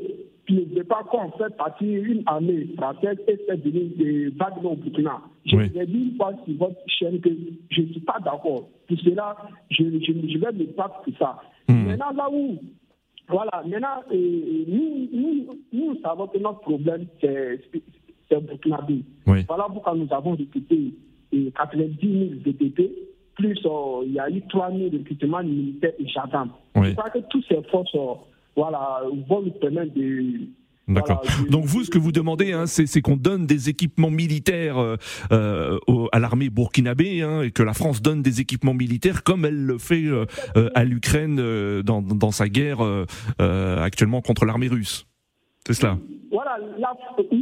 qui 0.46 0.54
ne 0.54 0.74
veulent 0.74 0.84
pas 0.84 1.04
qu'on 1.04 1.30
fait 1.32 1.54
partie 1.56 1.84
d'une 1.84 2.22
armée 2.26 2.68
française 2.76 3.18
et 3.28 3.36
fait 3.36 3.56
venir 3.56 3.90
des 3.96 4.28
vagues 4.30 4.64
au 4.64 4.74
Burkina. 4.74 5.20
Je 5.46 5.56
vous 5.56 5.78
ai 5.78 5.86
dit 5.86 6.10
une 6.10 6.16
fois 6.16 6.32
sur 6.44 6.56
votre 6.56 6.80
chaîne 6.86 7.20
que 7.20 7.30
je 7.70 7.82
ne 7.82 7.86
suis 7.88 8.00
pas 8.00 8.18
d'accord. 8.24 8.68
Pour 8.88 8.98
cela, 8.98 9.36
je, 9.70 9.84
je, 9.84 10.38
vais 10.38 10.52
me 10.52 10.64
battre 10.76 11.02
pour 11.02 11.16
ça. 11.18 11.38
Hmm. 11.68 11.86
Maintenant, 11.86 12.10
là 12.16 12.28
où 12.32 12.58
voilà, 13.28 13.62
maintenant, 13.66 14.02
euh, 14.10 14.64
nous, 14.66 15.08
nous, 15.12 15.58
nous 15.72 16.00
savons 16.00 16.26
que 16.28 16.38
notre 16.38 16.60
problème, 16.60 17.06
c'est 17.20 17.60
Burkinabé. 18.30 19.02
Oui. 19.26 19.44
Voilà 19.46 19.66
pourquoi 19.72 19.94
nous 19.94 20.08
avons 20.10 20.32
recruté 20.32 20.94
90 21.32 21.98
000 22.00 22.40
DPP, 22.44 22.90
plus 23.34 23.58
euh, 23.66 24.02
il 24.04 24.12
y 24.12 24.20
a 24.20 24.30
eu 24.30 24.42
3 24.48 24.70
000 24.70 24.90
recrutements 24.92 25.42
militaires 25.42 25.92
et 25.98 26.08
gendarmes. 26.08 26.52
Oui. 26.74 26.90
Je 26.90 26.94
crois 26.94 27.10
que 27.10 27.18
toutes 27.28 27.44
ces 27.48 27.62
forces 27.64 27.94
euh, 27.94 28.14
voilà, 28.56 29.02
vont 29.28 29.42
nous 29.42 29.50
permettre 29.52 29.94
de 29.94 30.40
D'accord. 30.88 31.22
Donc 31.51 31.66
vous, 31.66 31.85
ce 31.85 31.90
que 31.90 31.98
vous 31.98 32.12
demandez, 32.12 32.53
hein, 32.53 32.66
c'est 32.66 33.01
qu'on 33.03 33.16
donne 33.16 33.46
des 33.46 33.68
équipements 33.68 34.11
militaires 34.11 34.79
euh, 34.79 34.96
euh 35.33 35.79
à 36.12 36.18
l'armée 36.18 36.48
burkinabé, 36.48 37.22
hein, 37.22 37.42
et 37.42 37.51
que 37.51 37.62
la 37.62 37.74
France 37.74 38.01
donne 38.01 38.22
des 38.22 38.40
équipements 38.40 38.74
militaires 38.74 39.22
comme 39.22 39.44
elle 39.44 39.62
le 39.66 39.79
fait 39.79 40.05
euh, 40.05 40.27
à 40.74 40.85
l'Ukraine 40.85 41.37
dans, 41.83 42.03
dans, 42.03 42.31
sa 42.31 42.48
guerre 42.48 42.79
actuellement 43.38 44.22
contre 44.22 44.44
l'armée 44.44 44.68
russe. 44.68 45.07
C'est 45.66 45.74
cela. 45.74 45.98
Voilà, 46.30 46.58
la, 46.78 46.92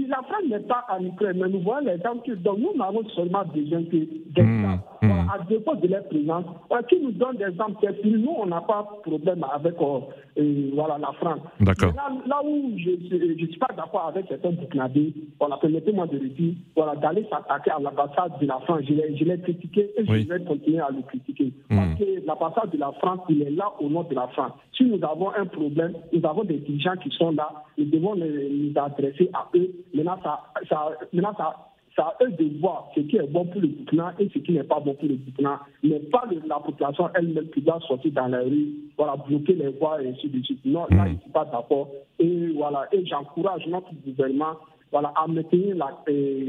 la 0.08 0.16
France 0.22 0.44
n'est 0.48 0.60
pas 0.60 0.84
en 0.88 1.04
Ukraine, 1.04 1.38
mais 1.40 1.48
nous 1.48 1.60
voyons 1.60 1.86
les 1.86 2.00
gens 2.02 2.18
qui. 2.18 2.32
Donc 2.36 2.58
nous 2.58 2.76
n'avons 2.76 3.04
seulement 3.10 3.44
besoin 3.44 3.82
que 3.84 3.96
des 4.36 4.42
mmh, 4.42 4.78
mmh. 5.02 5.10
à 5.10 5.38
défaut 5.48 5.74
de 5.76 5.88
leur 5.88 6.04
présence, 6.04 6.44
qui 6.88 7.00
nous 7.00 7.12
donne 7.12 7.36
des 7.36 7.58
armes 7.58 7.74
Nous, 8.04 8.34
on 8.38 8.46
n'a 8.46 8.60
pas 8.60 8.88
de 9.04 9.10
problème 9.10 9.44
avec 9.52 9.74
euh, 9.80 10.70
voilà, 10.74 10.98
la 10.98 11.12
France. 11.12 11.40
D'accord. 11.60 11.92
Là, 12.26 12.42
où 12.44 12.72
je 12.76 12.90
ne 12.90 13.46
suis 13.46 13.58
pas 13.58 13.74
d'accord 13.76 14.08
avec 14.08 14.26
certains 14.28 14.50
Burkinabés, 14.50 15.14
voilà, 15.40 15.56
permettez-moi 15.56 16.06
de 16.06 16.18
le 16.18 16.28
dire, 16.28 16.54
voilà, 16.76 16.94
d'aller 16.96 17.26
s'attaquer 17.30 17.70
à 17.70 17.80
l'ambassade 17.80 18.38
de 18.40 18.46
la 18.46 18.60
France, 18.60 18.82
je 18.88 19.24
l'ai 19.24 19.40
critiqué 19.40 19.90
et 19.96 20.04
je 20.04 20.28
vais 20.28 20.44
continuer 20.44 20.80
à 20.80 20.90
le 20.90 21.02
critiquer. 21.02 21.52
Mmh. 21.70 21.76
Parce 21.76 21.98
que 21.98 22.26
l'ambassade 22.26 22.70
de 22.70 22.78
la 22.78 22.92
France, 22.92 23.20
il 23.28 23.42
est 23.42 23.50
là 23.50 23.72
au 23.80 23.88
nom 23.88 24.02
de 24.04 24.14
la 24.14 24.28
France. 24.28 24.52
Si 24.76 24.84
nous 24.84 25.02
avons 25.02 25.30
un 25.34 25.46
problème, 25.46 25.94
nous 26.12 26.24
avons 26.28 26.44
des 26.44 26.58
dirigeants 26.58 26.96
qui 27.02 27.10
sont 27.10 27.32
là, 27.32 27.64
nous 27.78 27.86
devons 27.86 28.14
les 28.14 28.75
adresser 28.78 29.30
à 29.32 29.48
eux. 29.54 29.70
Maintenant, 29.94 30.18
ça, 30.22 30.40
ça, 30.68 30.90
maintenant 31.12 31.34
ça, 31.36 31.54
ça 31.96 32.14
à 32.20 32.24
eux 32.24 32.30
de 32.30 32.58
voir 32.60 32.90
ce 32.94 33.00
qui 33.00 33.16
est 33.16 33.26
bon 33.26 33.44
pour 33.46 33.60
le 33.60 33.68
Burkina 33.68 34.14
et 34.18 34.28
ce 34.32 34.38
qui 34.38 34.52
n'est 34.52 34.64
pas 34.64 34.80
bon 34.80 34.94
pour 34.94 35.08
le 35.08 35.14
Burkina, 35.14 35.60
mais 35.82 35.98
pas 36.00 36.24
la 36.46 36.60
population 36.60 37.08
elle-même 37.14 37.48
qui 37.50 37.62
doit 37.62 37.80
sortir 37.86 38.12
dans 38.12 38.28
la 38.28 38.40
rue, 38.40 38.68
voilà, 38.96 39.16
bloquer 39.16 39.54
les 39.54 39.68
voies 39.68 40.02
et 40.02 40.08
ainsi 40.10 40.28
de 40.28 40.42
suite. 40.42 40.64
Non, 40.64 40.86
là, 40.90 41.06
je 41.06 41.12
ne 41.12 41.18
suis 41.18 41.30
pas 41.30 41.44
d'accord. 41.46 41.88
Et 42.18 42.48
voilà, 42.54 42.86
et 42.92 43.04
j'encourage 43.06 43.66
notre 43.66 43.92
gouvernement 44.04 44.56
voilà, 44.92 45.12
à 45.16 45.26
maintenir 45.26 45.76
la, 45.76 45.98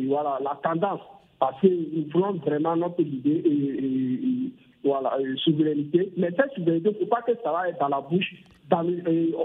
voilà, 0.07 0.39
la 0.43 0.59
tendance 0.63 1.01
parce 1.39 1.59
que 1.61 1.67
nous 1.67 2.07
voulons 2.11 2.33
vraiment 2.33 2.75
notre 2.75 3.01
idée 3.01 3.43
et, 3.45 4.51
voilà, 4.83 5.17
souveraineté. 5.43 6.11
Mais 6.17 6.29
cette 6.35 6.53
souveraineté, 6.53 6.89
il 6.89 6.93
ne 6.93 6.99
faut 6.99 7.09
pas 7.09 7.21
que 7.21 7.33
ça 7.43 7.51
va 7.51 7.69
être 7.69 7.79
dans 7.79 7.89
la 7.89 8.01
bouche. 8.01 8.33
Dans 8.69 8.85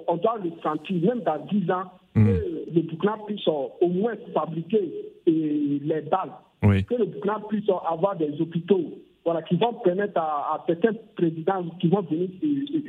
on 0.09 0.17
doit 0.17 0.39
le 0.43 0.51
sentir, 0.63 1.01
même 1.01 1.21
dans 1.21 1.39
10 1.47 1.71
ans, 1.71 1.91
Mm. 2.15 2.27
que 2.27 2.75
le 2.75 2.83
Burkina 2.83 3.17
puisse 3.27 3.49
au 3.49 3.89
moins 3.89 4.15
fabriquer 4.35 4.93
les 5.27 6.01
balles, 6.03 6.33
que 6.61 6.95
le 6.95 7.07
Burkina 7.07 7.41
puisse 7.49 7.69
avoir 7.89 8.17
des 8.17 8.39
hôpitaux 8.39 8.99
voilà, 9.25 9.41
qui 9.43 9.57
vont 9.57 9.73
permettre 9.75 10.21
à, 10.21 10.63
certains 10.67 10.93
présidents 11.17 11.65
qui 11.81 11.89
vont 11.89 12.03
venir 12.03 12.29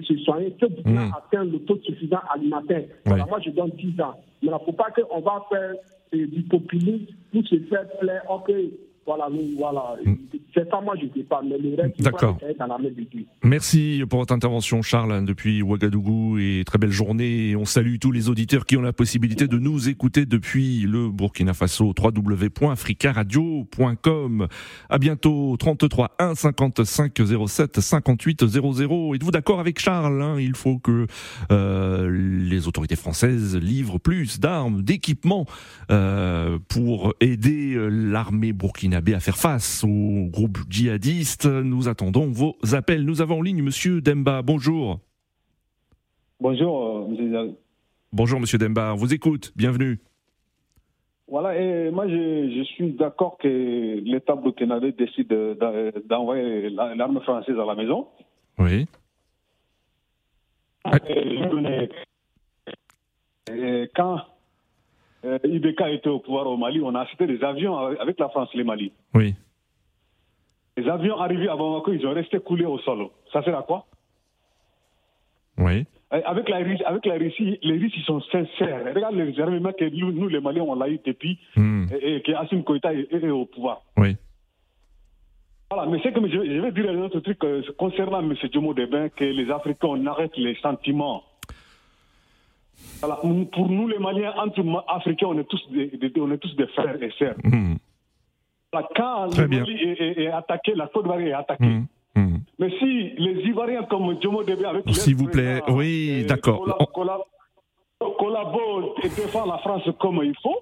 se, 0.05 0.17
soigner, 0.17 0.51
que 0.51 0.65
le 0.65 0.71
Burkina 0.71 1.05
mmh. 1.05 1.13
atteint 1.15 1.43
le 1.45 1.59
taux 1.59 1.77
suffisant 1.83 2.19
alimentaire. 2.33 2.85
Voilà, 3.05 3.25
moi, 3.25 3.39
je 3.45 3.51
donne 3.51 3.69
10 3.69 4.01
ans. 4.01 4.15
Mais 4.41 4.49
il 4.49 4.51
ne 4.51 4.57
faut 4.57 4.73
pas 4.73 4.89
qu'on 4.91 5.21
va 5.21 5.45
faire 5.49 5.75
euh, 6.15 6.27
du 6.27 6.41
populisme 6.43 7.13
pour 7.31 7.47
se 7.47 7.55
faire 7.69 7.87
plaire. 7.99 8.23
Voilà, 9.05 9.27
voilà. 9.57 9.95
Mm. 10.05 10.15
C'est 10.53 10.69
ça, 10.69 10.79
moi, 10.81 10.95
je 10.99 11.05
ne 11.05 11.11
sais 11.13 11.23
pas, 11.23 11.41
mais 11.43 11.57
le 11.57 11.75
reste, 11.75 12.01
D'accord. 12.01 12.37
dans 12.59 12.67
la 12.67 12.77
Merci 13.43 14.03
pour 14.09 14.19
votre 14.19 14.33
intervention, 14.33 14.81
Charles, 14.81 15.25
depuis 15.25 15.61
Ouagadougou, 15.61 16.37
et 16.37 16.63
très 16.65 16.77
belle 16.77 16.91
journée. 16.91 17.55
On 17.55 17.63
salue 17.65 17.95
tous 17.99 18.11
les 18.11 18.29
auditeurs 18.29 18.65
qui 18.65 18.77
ont 18.77 18.81
la 18.81 18.93
possibilité 18.93 19.47
de 19.47 19.57
nous 19.57 19.89
écouter 19.89 20.25
depuis 20.25 20.81
le 20.81 21.09
Burkina 21.09 21.53
Faso, 21.53 21.93
www.africaradio.com. 21.99 24.47
À 24.89 24.97
bientôt, 24.99 25.57
33 25.57 26.15
1 26.19 26.35
55 26.35 27.19
07 27.47 27.79
58 27.79 28.45
00. 28.45 29.15
Êtes-vous 29.15 29.31
d'accord 29.31 29.59
avec 29.59 29.79
Charles 29.79 30.21
hein? 30.21 30.39
Il 30.39 30.55
faut 30.55 30.77
que 30.77 31.07
euh, 31.51 32.47
les 32.47 32.67
autorités 32.67 32.95
françaises 32.95 33.57
livrent 33.57 33.99
plus 33.99 34.39
d'armes, 34.39 34.83
d'équipements 34.83 35.45
euh, 35.91 36.59
pour 36.67 37.13
aider 37.19 37.73
euh, 37.73 37.87
l'armée 37.87 38.53
à 38.95 39.19
faire 39.19 39.37
face 39.37 39.83
au 39.83 40.27
groupe 40.29 40.57
djihadiste. 40.69 41.45
Nous 41.45 41.87
attendons 41.87 42.29
vos 42.29 42.55
appels. 42.73 43.05
Nous 43.05 43.21
avons 43.21 43.39
en 43.39 43.41
ligne 43.41 43.63
Monsieur 43.63 44.01
Demba. 44.01 44.41
Bonjour. 44.41 44.99
Bonjour, 46.39 46.85
euh, 46.85 47.07
Monsieur. 47.07 47.55
Bonjour, 48.11 48.39
Monsieur 48.39 48.57
Demba. 48.57 48.93
On 48.93 48.97
vous 48.97 49.13
écoute. 49.13 49.51
Bienvenue. 49.55 49.99
Voilà, 51.27 51.57
et 51.59 51.89
moi 51.89 52.07
je, 52.07 52.63
suis 52.75 52.91
d'accord 52.93 53.37
que 53.39 53.47
l'État 53.47 54.35
burkinabé 54.35 54.91
décide 54.91 55.33
d'envoyer 56.07 56.69
l'arme 56.69 57.21
française 57.21 57.57
à 57.57 57.65
la 57.65 57.75
maison. 57.75 58.07
Oui. 58.59 58.87
Et 63.51 63.89
quand 63.95 64.19
euh, 65.25 65.39
Ibeka 65.43 65.89
était 65.89 66.09
au 66.09 66.19
pouvoir 66.19 66.47
au 66.47 66.57
Mali, 66.57 66.81
on 66.83 66.95
a 66.95 67.01
acheté 67.01 67.27
des 67.27 67.43
avions 67.43 67.77
avec 67.77 68.19
la 68.19 68.29
France, 68.29 68.49
les 68.53 68.63
Mali. 68.63 68.91
Oui. 69.13 69.35
Les 70.75 70.89
avions 70.89 71.19
arrivés 71.19 71.49
à 71.49 71.55
Bamako, 71.55 71.93
ils 71.93 72.05
ont 72.05 72.13
resté 72.13 72.39
coulés 72.39 72.65
au 72.65 72.79
sol. 72.79 73.07
Ça 73.31 73.43
sert 73.43 73.57
à 73.57 73.63
quoi? 73.63 73.85
Oui. 75.57 75.85
Avec 76.09 76.49
la, 76.49 76.57
Russie, 76.57 76.83
avec 76.83 77.05
la 77.05 77.15
Russie, 77.15 77.57
les 77.61 77.77
Russes, 77.77 77.93
ils 77.95 78.03
sont 78.03 78.21
sincères. 78.21 78.93
Regarde 78.93 79.15
les 79.15 79.39
armements 79.39 79.71
que 79.71 79.85
nous, 79.85 80.27
les 80.27 80.39
Maliens, 80.39 80.63
on 80.63 80.75
l'a 80.75 80.89
eu 80.89 80.99
depuis 81.03 81.39
hmm. 81.55 81.85
et, 82.01 82.21
que 82.21 82.31
Assim 82.33 82.61
Koïta 82.61 82.93
est, 82.93 83.29
au 83.29 83.45
pouvoir. 83.45 83.81
Oui. 83.97 84.15
Voilà, 85.71 85.89
mais 85.89 85.99
c'est 86.03 86.13
comme 86.13 86.29
je, 86.29 86.37
vais 86.37 86.71
dire 86.71 86.89
un 86.89 87.01
autre 87.01 87.19
truc 87.19 87.39
concernant 87.77 88.19
M. 88.19 88.35
Djomo 88.51 88.75
Debin, 88.75 89.09
que 89.09 89.23
les 89.23 89.49
Africains, 89.49 89.87
on 89.87 90.05
arrête 90.05 90.37
les 90.37 90.55
sentiments. 90.55 91.23
Voilà, 92.99 93.15
pour 93.51 93.69
nous, 93.69 93.87
les 93.87 93.99
Maliens, 93.99 94.33
entre 94.37 94.63
Africains, 94.87 95.27
on 95.27 95.37
est 95.37 95.43
tous 95.43 95.61
des, 95.71 95.91
on 96.19 96.31
est 96.31 96.37
tous 96.37 96.55
des 96.55 96.67
frères 96.67 97.01
et 97.01 97.11
sœurs. 97.19 97.35
Hmm. 97.43 97.75
quand 98.95 99.37
le 99.37 99.47
Mali 99.47 99.95
est, 99.99 100.27
attaqué, 100.27 100.73
la 100.73 100.87
Côte 100.87 101.03
d'Ivoire 101.03 101.19
est 101.19 101.33
attaquée. 101.33 101.65
Hmm. 101.65 101.85
Hmm. 102.15 102.37
Mais 102.59 102.69
si 102.79 103.13
les 103.17 103.41
Ivoiriens 103.45 103.83
comme 103.83 104.21
Djomo 104.21 104.43
Debin 104.43 104.69
avec 104.69 104.83
S'il 104.89 105.15
vous 105.15 105.27
plaît, 105.27 105.61
oui, 105.67 106.25
d'accord. 106.27 106.77
Collaborent 107.99 108.95
et 109.03 109.09
défendent 109.09 109.49
la 109.49 109.57
France 109.59 109.83
comme 109.99 110.21
il 110.23 110.35
faut. 110.41 110.59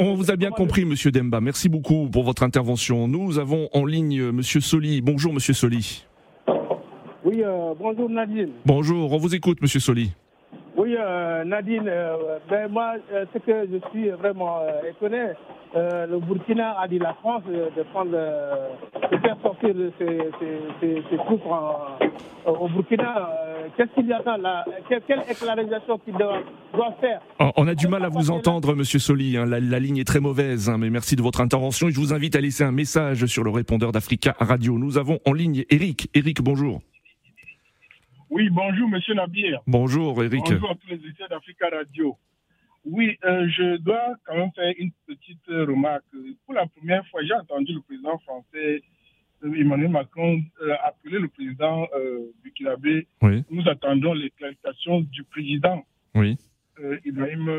On 0.00 0.14
vous 0.14 0.30
a 0.30 0.36
bien 0.36 0.50
compris, 0.50 0.84
Monsieur 0.84 1.10
Demba. 1.10 1.40
Merci 1.40 1.68
beaucoup 1.68 2.08
pour 2.10 2.24
votre 2.24 2.42
intervention. 2.42 3.08
Nous 3.08 3.38
avons 3.38 3.68
en 3.72 3.84
ligne 3.84 4.30
Monsieur 4.30 4.60
Soli. 4.60 5.00
Bonjour, 5.00 5.32
Monsieur 5.32 5.54
Soli. 5.54 6.04
Oui, 7.30 7.44
euh, 7.44 7.74
bonjour 7.78 8.10
Nadine. 8.10 8.50
Bonjour, 8.66 9.12
on 9.12 9.16
vous 9.16 9.36
écoute, 9.36 9.62
Monsieur 9.62 9.78
Soli. 9.78 10.10
Oui, 10.76 10.96
euh, 10.98 11.44
Nadine, 11.44 11.86
euh, 11.86 12.38
ben 12.50 12.68
moi, 12.68 12.94
ce 13.32 13.38
que 13.38 13.68
je 13.70 13.88
suis 13.90 14.08
vraiment 14.08 14.62
étonné, 14.88 15.34
le 15.72 16.18
Burkina 16.18 16.74
a 16.80 16.88
dit 16.88 16.98
la 16.98 17.14
France 17.14 17.44
de, 17.46 17.82
prendre, 17.92 18.10
de 18.10 19.16
faire 19.18 19.36
sortir 19.44 19.76
ses, 20.00 21.16
troupes 21.18 21.44
au 22.46 22.68
Burkina. 22.68 23.30
Qu'est-ce 23.76 23.94
qu'il 23.94 24.08
y 24.08 24.12
a 24.12 24.36
là 24.36 24.64
Quelle 24.88 25.22
éclaircisation 25.30 25.98
qu'il 25.98 26.14
doit, 26.14 26.42
faire? 27.00 27.20
Oh, 27.38 27.50
On 27.56 27.68
a 27.68 27.76
du 27.76 27.86
mal 27.86 28.04
à 28.04 28.08
vous 28.08 28.32
entendre, 28.32 28.74
Monsieur 28.74 28.98
Soli. 28.98 29.36
Hein. 29.36 29.46
La, 29.46 29.78
ligne 29.78 29.98
est 29.98 30.04
très 30.06 30.18
mauvaise, 30.18 30.68
hein, 30.68 30.78
mais 30.78 30.90
merci 30.90 31.14
de 31.14 31.22
votre 31.22 31.40
intervention. 31.40 31.86
Et 31.86 31.92
je 31.92 32.00
vous 32.00 32.12
invite 32.12 32.34
à 32.34 32.40
laisser 32.40 32.64
un 32.64 32.72
message 32.72 33.24
sur 33.26 33.44
le 33.44 33.50
répondeur 33.50 33.92
d'Africa 33.92 34.34
Radio. 34.40 34.78
Nous 34.78 34.98
avons 34.98 35.20
en 35.24 35.32
ligne 35.32 35.64
Eric. 35.70 36.10
Eric, 36.12 36.42
bonjour. 36.42 36.80
Oui, 38.30 38.48
bonjour, 38.48 38.88
monsieur 38.88 39.14
Nabir. 39.14 39.60
Bonjour, 39.66 40.22
Eric. 40.22 40.44
Bonjour 40.44 40.70
à 40.70 40.74
tous 40.76 40.88
les 40.88 40.94
éditeurs 40.96 41.28
d'Africa 41.28 41.68
Radio. 41.68 42.16
Oui, 42.84 43.18
euh, 43.24 43.48
je 43.48 43.76
dois 43.78 44.14
quand 44.24 44.36
même 44.36 44.52
faire 44.54 44.72
une 44.78 44.92
petite 45.06 45.44
remarque. 45.48 46.04
Pour 46.46 46.54
la 46.54 46.66
première 46.66 47.04
fois, 47.08 47.22
j'ai 47.24 47.34
entendu 47.34 47.72
le 47.74 47.80
président 47.80 48.16
français 48.18 48.82
euh, 49.42 49.54
Emmanuel 49.54 49.90
Macron 49.90 50.40
euh, 50.62 50.74
appeler 50.84 51.18
le 51.18 51.26
président 51.28 51.88
Kirabé. 52.54 53.08
Oui. 53.20 53.42
Nous 53.50 53.68
attendons 53.68 54.14
l'éclaircisation 54.14 55.00
du 55.00 55.24
président. 55.24 55.84
Oui. 56.14 56.38
Ibrahim. 57.04 57.50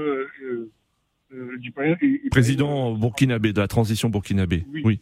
du 1.60 1.72
président 2.32 2.94
burkinabé, 2.94 3.52
de 3.52 3.60
la 3.60 3.68
transition 3.68 4.10
burkinabé. 4.10 4.66
oui. 4.72 4.82
Oui, 4.86 5.02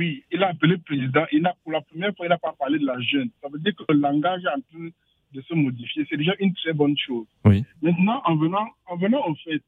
il 0.00 0.42
a 0.42 0.48
appelé 0.48 0.78
président. 0.78 1.24
Il 1.32 1.46
a, 1.46 1.54
pour 1.62 1.72
la 1.72 1.80
première 1.82 2.14
fois, 2.16 2.26
il 2.26 2.30
n'a 2.30 2.38
pas 2.38 2.54
parlé 2.58 2.78
de 2.78 2.86
la 2.86 2.98
jeune. 3.00 3.30
Ça 3.42 3.48
veut 3.52 3.58
dire 3.58 3.74
que 3.74 3.84
le 3.92 3.98
langage 3.98 4.42
est 4.44 4.48
en 4.48 4.60
train 4.60 4.88
de 5.32 5.40
se 5.40 5.54
modifier. 5.54 6.06
C'est 6.08 6.16
déjà 6.16 6.34
une 6.40 6.54
très 6.54 6.72
bonne 6.72 6.96
chose. 6.96 7.26
Oui. 7.44 7.64
Maintenant, 7.80 8.22
en 8.24 8.36
venant, 8.36 8.68
en 8.86 8.96
venant 8.96 9.26
au 9.26 9.34
fait, 9.36 9.62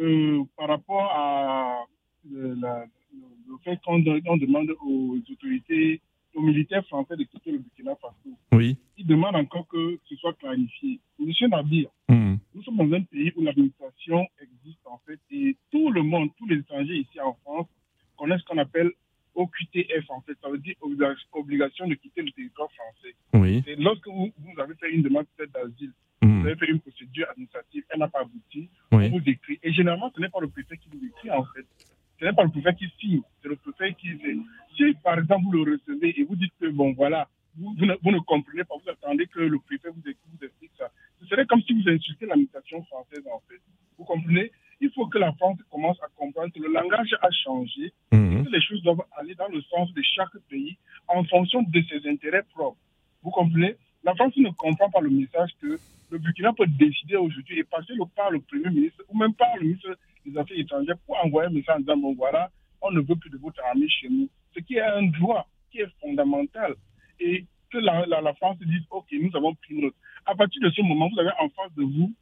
euh, 0.00 0.42
par 0.56 0.68
rapport 0.68 1.10
à 1.12 1.84
le, 2.30 2.56
fait 3.64 3.78
qu'on 3.84 3.98
demande 3.98 4.70
aux 4.84 5.18
autorités, 5.30 6.00
aux 6.34 6.40
militaires 6.40 6.84
français 6.86 7.16
de 7.16 7.24
quitter 7.24 7.52
le 7.52 7.58
Burkina 7.58 7.94
Faso, 7.96 8.36
oui. 8.52 8.76
ils 8.96 9.06
demandent 9.06 9.36
encore 9.36 9.66
que 9.68 9.98
ce 10.08 10.16
soit 10.16 10.32
clarifié. 10.34 10.98
Monsieur 11.18 11.48
Nabir, 11.48 11.90
hmm. 12.08 12.36
nous 12.54 12.62
sommes 12.62 12.78
dans 12.78 12.96
un 12.96 13.02
pays 13.02 13.32
où 13.36 13.42
l'administration 13.42 14.26
existe 14.40 14.80
en 14.86 14.98
fait 15.06 15.20
et 15.30 15.56
tout 15.70 15.90
le 15.90 16.02
monde, 16.02 16.30
tous 16.38 16.46
les 16.46 16.56
étrangers 16.56 16.96
ici 16.96 17.20
en 17.20 17.34
France 17.44 17.66
connaissent 18.16 18.40
ce 18.40 18.46
qu'on 18.46 18.58
appelle 18.58 18.92
OQTF, 19.34 20.10
en 20.10 20.20
fait, 20.22 20.36
ça 20.42 20.48
veut 20.48 20.58
dire 20.58 20.74
obligation 21.32 21.86
de 21.86 21.94
quitter 21.94 22.22
le 22.22 22.30
territoire 22.30 22.70
français. 22.72 23.14
Oui. 23.34 23.62
Et 23.66 23.76
lorsque 23.76 24.06
vous, 24.06 24.32
avez 24.58 24.74
fait 24.74 24.90
une 24.90 25.02
demande 25.02 25.26
d'asile, 25.38 25.92
hmm. 26.20 26.40
vous 26.40 26.46
avez 26.46 26.56
fait 26.56 26.68
une 26.70 26.80
procédure 26.80 27.28
administrative, 27.30 27.84
elle 27.90 28.00
n'a 28.00 28.08
pas 28.08 28.20
abouti, 28.20 28.68
on 28.90 29.08
vous 29.08 29.22
écrit. 29.26 29.58
Et 29.62 29.72
généralement, 29.72 30.12
ce 30.14 30.20
n'est 30.20 30.28
pas 30.28 30.40
le 30.40 30.48
préfet 30.48 30.76
qui 30.76 30.88
vous 30.92 31.04
écrit, 31.06 31.30
en 31.30 31.44
fait. 31.44 31.66
Ce 32.20 32.24
n'est 32.24 32.32
pas 32.32 32.44
le 32.44 32.50
préfet 32.50 32.74
qui 32.74 32.88
signe, 33.00 33.22
c'est 33.42 33.48
le 33.48 33.56
préfet 33.56 33.94
qui 33.94 34.10
Si, 34.76 34.94
par 35.02 35.18
exemple, 35.18 35.44
vous 35.46 35.52
le 35.64 35.72
recevez 35.72 36.20
et 36.20 36.24
vous 36.24 36.36
dites 36.36 36.52
que, 36.60 36.68
bon, 36.68 36.92
voilà, 36.92 37.28
vous, 37.56 37.74
vous, 37.76 38.10
ne, 38.10 38.18
comprenez 38.20 38.64
pas, 38.64 38.74
vous 38.82 38.90
attendez 38.90 39.26
que 39.26 39.40
le 39.40 39.58
préfet 39.58 39.88
vous 39.90 40.08
explique, 40.08 40.70
ça. 40.78 40.90
Ce 41.20 41.26
serait 41.26 41.46
comme 41.46 41.62
si 41.62 41.74
vous 41.74 41.88
insultez 41.88 42.26
l'administration 42.26 42.82
française, 42.84 43.24
en 43.32 43.40
fait. 43.48 43.60
Vous 43.98 44.04
comprenez? 44.04 44.50
Il 44.82 44.90
faut 44.90 45.06
que 45.06 45.18
la 45.18 45.32
France 45.34 45.58
commence 45.70 45.96
à 46.02 46.08
comprendre 46.16 46.52
que 46.52 46.58
le 46.60 46.72
langage 46.72 47.14
a 47.22 47.30
changé, 47.30 47.92
mmh. 48.10 48.42
que 48.42 48.50
les 48.50 48.60
choses 48.60 48.82
doivent 48.82 49.04
aller 49.16 49.36
dans 49.36 49.46
le 49.46 49.62
sens 49.62 49.92
de 49.94 50.02
chaque 50.02 50.36
pays 50.50 50.76
en 51.06 51.22
fonction 51.24 51.62
de 51.62 51.82
ses 51.88 52.08
intérêts 52.08 52.42
propres. 52.52 52.78
Vous 53.22 53.30
comprenez? 53.30 53.76
La 54.02 54.12
France 54.16 54.36
ne 54.36 54.50
comprend 54.50 54.90
pas 54.90 55.00
le 55.00 55.10
message 55.10 55.50
que 55.60 55.78
le 56.10 56.18
Burkina 56.18 56.52
peut 56.52 56.66
décider 56.66 57.14
aujourd'hui 57.14 57.60
et 57.60 57.64
passer 57.64 57.94
le, 57.94 58.04
par 58.16 58.32
le 58.32 58.40
Premier 58.40 58.70
ministre 58.70 59.04
ou 59.08 59.16
même 59.16 59.32
par 59.34 59.54
le 59.56 59.62
ministre 59.62 59.96
des 60.26 60.36
Affaires 60.36 60.58
étrangères 60.58 60.98
pour 61.06 61.16
envoyer 61.24 61.48
un 61.48 61.52
message 61.52 61.76
en 61.76 61.80
disant 61.80 61.96
bon 61.96 62.14
voilà, 62.14 62.50
on 62.80 62.90
ne 62.90 63.00
veut 63.00 63.14
plus 63.14 63.30
de 63.30 63.38
votre 63.38 63.62
armée 63.64 63.88
chez 63.88 64.08
nous. 64.08 64.28
Ce 64.52 64.60
qui 64.60 64.74
est 64.74 64.80
un 64.82 65.04
droit 65.04 65.46
qui 65.70 65.78
est 65.78 65.88
fondamental. 66.00 66.74
Et 67.20 67.46
que 67.70 67.78
la, 67.78 68.04
la 68.04 68.34
France 68.34 68.58
dise 68.58 68.82
ok, 68.90 69.06
nous 69.12 69.34
avons 69.36 69.54
pris 69.54 69.80
note. 69.80 69.94
À 70.26 70.34
partir 70.34 70.60
de 70.60 70.70
ce 70.70 70.82
moment, 70.82 71.08
vous 71.08 71.20
avez 71.20 71.30
en 71.38 71.48
face 71.50 71.72
de 71.76 71.84
vous 71.84 72.12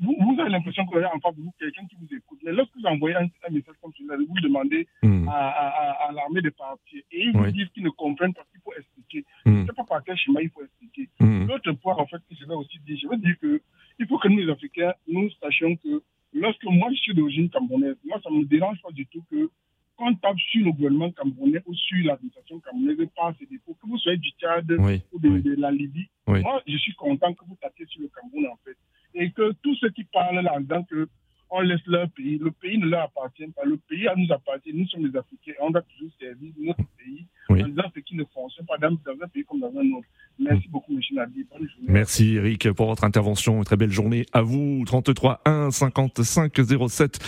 vous, 0.00 0.36
avez 0.40 0.50
l'impression 0.50 0.86
que 0.86 0.92
vous 0.92 0.98
avez 0.98 1.06
en 1.06 1.18
face 1.18 1.34
de 1.34 1.42
vous 1.42 1.52
quelqu'un 1.58 1.84
qui 1.86 1.96
vous 1.96 2.06
écoute. 2.14 2.38
Mais 2.44 2.52
lorsque 2.52 2.74
vous 2.76 2.86
envoyez 2.86 3.16
un, 3.16 3.28
message 3.50 3.74
comme 3.82 3.92
celui-là, 3.92 4.16
vous 4.16 4.40
demandez 4.40 4.86
hmm. 5.02 5.28
à, 5.28 6.10
l'armée 6.14 6.40
de 6.40 6.50
partir 6.50 7.02
et 7.10 7.24
ils 7.24 7.32
vous 7.32 7.50
disent 7.50 7.68
qu'ils 7.74 7.82
ne 7.82 7.90
comprennent 7.90 8.34
pas 8.34 8.44
qu'il 8.50 8.60
faut 8.60 8.72
expliquer. 8.78 9.24
Je 9.44 9.50
ne 9.50 9.66
sais 9.66 9.72
pas 9.72 9.84
par 9.84 10.04
quel 10.04 10.16
schéma 10.16 10.40
il 10.42 10.50
faut 10.50 10.62
expliquer. 10.62 11.08
Hmm. 11.18 11.46
L'autre 11.46 11.72
point, 11.72 11.96
en 11.96 12.06
fait, 12.06 12.18
que 12.18 12.34
je 12.38 12.46
vais 12.46 12.54
aussi 12.54 12.78
dire, 12.86 12.96
je 13.02 13.08
veux 13.08 13.16
dire 13.16 13.34
que 13.40 13.60
il 13.98 14.06
faut 14.06 14.18
que 14.18 14.28
nous, 14.28 14.38
les 14.38 14.50
Africains, 14.50 14.94
nous 15.08 15.28
sachions 15.42 15.74
que 15.76 16.02
lorsque 16.32 16.64
moi, 16.64 16.88
je 16.92 17.00
suis 17.00 17.14
d'origine 17.14 17.50
camerounaise, 17.50 17.96
moi, 18.04 18.20
ça 18.22 18.30
ne 18.30 18.38
me 18.38 18.44
dérange 18.44 18.80
pas 18.80 18.92
du 18.92 19.04
tout 19.06 19.24
que 19.28 19.50
quand 19.96 20.10
on 20.10 20.14
tape 20.14 20.38
sur 20.38 20.64
le 20.64 20.70
gouvernement 20.70 21.10
camerounais 21.10 21.60
ou 21.66 21.74
sur 21.74 22.06
l'administration 22.06 22.60
camerounaise 22.60 23.08
par 23.16 23.34
ses 23.36 23.46
défauts, 23.46 23.74
que 23.74 23.88
vous 23.88 23.98
soyez 23.98 24.18
du 24.18 24.30
Tchad 24.30 24.70
ou 24.70 25.18
de, 25.18 25.56
la 25.58 25.72
Libye, 25.72 26.08
moi, 26.28 26.62
je 26.68 26.76
suis 26.76 26.94
content 26.94 27.34
que 27.34 27.44
vous 27.44 27.56
tapiez 27.60 27.86
sur 27.86 28.02
le 28.02 28.08
Cameroun, 28.08 28.46
en 28.46 28.56
fait 28.64 28.76
et 29.18 29.30
que 29.32 29.52
tous 29.62 29.74
ceux 29.76 29.90
qui 29.90 30.04
parlent 30.04 30.40
là-dedans 30.40 30.84
que 30.84 31.08
on 31.50 31.60
laisse 31.60 31.84
leur 31.86 32.08
pays, 32.10 32.38
le 32.38 32.50
pays 32.50 32.78
ne 32.78 32.86
leur 32.86 33.04
appartient 33.04 33.46
pas, 33.48 33.64
le 33.64 33.78
pays 33.78 34.06
à 34.06 34.14
nous 34.14 34.30
appartient, 34.32 34.72
nous 34.72 34.86
sommes 34.86 35.06
les 35.06 35.16
Africains, 35.18 35.54
on 35.60 35.70
doit 35.70 35.82
toujours 35.82 36.12
servir 36.20 36.52
notre 36.58 36.84
pays 36.98 37.26
oui. 37.48 37.64
en 37.64 37.68
disant 37.68 37.90
ce 37.94 38.00
qui 38.00 38.16
ne 38.16 38.24
fonctionne 38.24 38.66
pas 38.66 38.76
dans, 38.76 38.88
un 38.94 39.28
pays 39.28 39.44
comme 39.44 39.60
dans 39.60 39.74
un 39.74 39.92
autre. 39.92 40.08
Merci 40.38 40.68
beaucoup, 40.68 40.92
M. 40.92 41.00
Nadi. 41.12 41.44
Merci, 41.88 42.34
Eric, 42.36 42.70
pour 42.72 42.86
votre 42.86 43.04
intervention. 43.04 43.62
très 43.64 43.76
belle 43.76 43.90
journée 43.90 44.26
à 44.32 44.42
vous. 44.42 44.82
33 44.86 45.40
1 45.44 45.70
55 45.70 46.52
07 46.88 47.18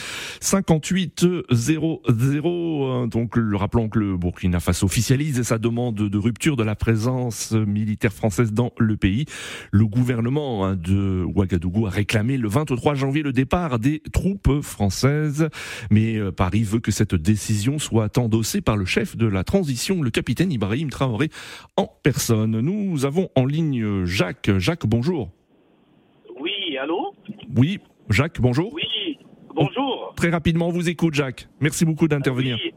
58 0.40 1.26
00. 1.50 3.06
Donc, 3.06 3.32
rappelons 3.54 3.88
que 3.88 3.98
le 3.98 4.16
Burkina 4.16 4.60
Faso 4.60 4.86
officialise 4.86 5.42
sa 5.42 5.58
demande 5.58 5.96
de 5.96 6.18
rupture 6.18 6.56
de 6.56 6.62
la 6.62 6.76
présence 6.76 7.52
militaire 7.52 8.12
française 8.12 8.52
dans 8.52 8.72
le 8.78 8.96
pays. 8.96 9.24
Le 9.72 9.86
gouvernement 9.86 10.64
hein, 10.64 10.76
de 10.76 11.24
Ouagadougou 11.24 11.86
a 11.86 11.90
réclamé 11.90 12.36
le 12.36 12.48
23 12.48 12.94
janvier 12.94 13.22
le 13.22 13.32
départ 13.32 13.78
des 13.78 14.00
troupes 14.12 14.60
françaises. 14.60 15.48
Mais 15.90 16.16
euh, 16.16 16.30
Paris 16.30 16.62
veut 16.62 16.80
que 16.80 16.90
cette 16.90 17.14
décision 17.14 17.78
soit 17.78 18.18
endossée 18.18 18.60
par 18.60 18.76
le 18.76 18.84
chef 18.84 19.16
de 19.16 19.26
la 19.26 19.44
transition, 19.44 20.02
le 20.02 20.10
capitaine 20.10 20.52
Ibrahim 20.52 20.90
Traoré, 20.90 21.30
en 21.76 21.88
personne. 22.02 22.60
Nous 22.60 22.99
nous 23.00 23.06
avons 23.06 23.30
en 23.34 23.46
ligne 23.46 24.04
Jacques. 24.04 24.50
Jacques, 24.58 24.86
bonjour. 24.86 25.30
Oui, 26.38 26.76
allô 26.76 27.14
Oui, 27.56 27.78
Jacques, 28.10 28.38
bonjour. 28.42 28.74
Oui, 28.74 29.16
bonjour. 29.54 30.12
très 30.16 30.28
rapidement, 30.28 30.66
on 30.66 30.70
vous 30.70 30.90
écoute, 30.90 31.14
Jacques. 31.14 31.48
Merci 31.60 31.86
beaucoup 31.86 32.08
d'intervenir. 32.08 32.58
Oui. 32.62 32.74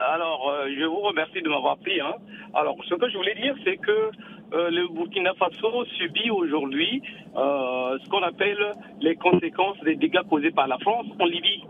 Alors, 0.00 0.50
euh, 0.50 0.68
je 0.78 0.84
vous 0.84 1.00
remercie 1.00 1.40
de 1.40 1.48
m'avoir 1.48 1.78
pris. 1.78 1.98
Hein. 1.98 2.12
Alors, 2.52 2.76
ce 2.86 2.94
que 2.94 3.08
je 3.08 3.16
voulais 3.16 3.36
dire, 3.36 3.54
c'est 3.64 3.78
que 3.78 4.10
euh, 4.52 4.68
le 4.68 4.86
Burkina 4.88 5.32
Faso 5.38 5.86
subit 5.96 6.30
aujourd'hui 6.30 7.00
euh, 7.34 7.96
ce 8.04 8.10
qu'on 8.10 8.22
appelle 8.22 8.72
les 9.00 9.16
conséquences 9.16 9.80
des 9.82 9.96
dégâts 9.96 10.28
causés 10.28 10.50
par 10.50 10.66
la 10.68 10.76
France 10.80 11.06
en 11.18 11.24
Libye. 11.24 11.64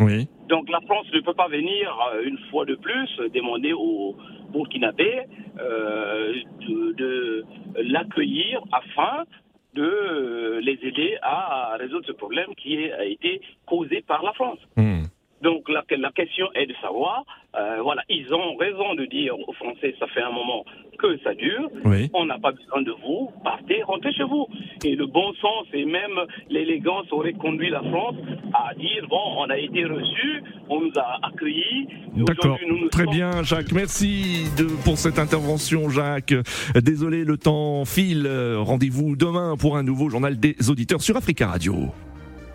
Oui. 0.00 0.26
Donc 0.48 0.68
la 0.68 0.80
France 0.80 1.06
ne 1.14 1.20
peut 1.20 1.32
pas 1.34 1.48
venir 1.48 1.96
une 2.24 2.38
fois 2.50 2.64
de 2.64 2.74
plus 2.74 3.08
demander 3.32 3.72
aux 3.72 4.16
Burkinabés 4.56 5.22
euh, 5.60 6.32
de, 6.68 7.44
l'accueillir 7.78 8.60
afin 8.72 9.24
de 9.74 10.58
les 10.62 10.78
aider 10.82 11.18
à 11.22 11.76
résoudre 11.78 12.06
ce 12.06 12.12
problème 12.12 12.54
qui 12.56 12.90
a 12.90 13.04
été 13.04 13.40
causé 13.66 14.02
par 14.06 14.22
la 14.22 14.32
France. 14.32 14.58
Hmm. 14.76 15.02
Donc 15.42 15.68
la, 15.68 15.84
la, 15.96 16.10
question 16.12 16.46
est 16.54 16.66
de 16.66 16.74
savoir, 16.80 17.24
euh, 17.58 17.78
voilà, 17.82 18.02
ils 18.08 18.32
ont 18.32 18.56
raison 18.56 18.94
de 18.94 19.04
dire 19.04 19.38
aux 19.38 19.52
Français, 19.52 19.94
ça 19.98 20.06
fait 20.08 20.22
un 20.22 20.32
moment 20.32 20.64
que 20.98 21.18
ça 21.22 21.34
dure, 21.34 21.68
on 22.14 22.24
n'a 22.24 22.38
pas 22.38 22.52
besoin 22.52 22.80
de 22.80 22.92
vous, 23.04 23.30
partez, 23.44 23.82
rentrez 23.82 24.12
chez 24.14 24.22
vous. 24.22 24.46
Et 24.82 24.96
le 24.96 25.06
bon 25.06 25.34
sens 25.34 25.66
et 25.74 25.84
même 25.84 26.18
l'élégance 26.48 27.04
aurait 27.12 27.34
conduit 27.34 27.68
la 27.68 27.80
France 27.82 28.14
à 28.54 28.74
dire, 28.74 29.06
bon, 29.10 29.20
on 29.36 29.50
a 29.50 29.58
été 29.58 29.84
reçus, 29.84 30.42
on 30.70 30.80
nous 30.80 30.92
a 30.96 31.26
accueillis. 31.26 31.86
D'accord, 32.16 32.58
très 32.90 33.06
bien 33.06 33.42
Jacques, 33.42 33.72
merci 33.72 34.46
de, 34.56 34.64
pour 34.84 34.96
cette 34.96 35.18
intervention 35.18 35.90
Jacques. 35.90 36.34
Désolé, 36.74 37.24
le 37.24 37.36
temps 37.36 37.84
file, 37.84 38.26
rendez-vous 38.56 39.16
demain 39.16 39.56
pour 39.58 39.76
un 39.76 39.82
nouveau 39.82 40.08
journal 40.08 40.38
des 40.38 40.70
auditeurs 40.70 41.02
sur 41.02 41.16
Africa 41.18 41.48
Radio. 41.48 41.74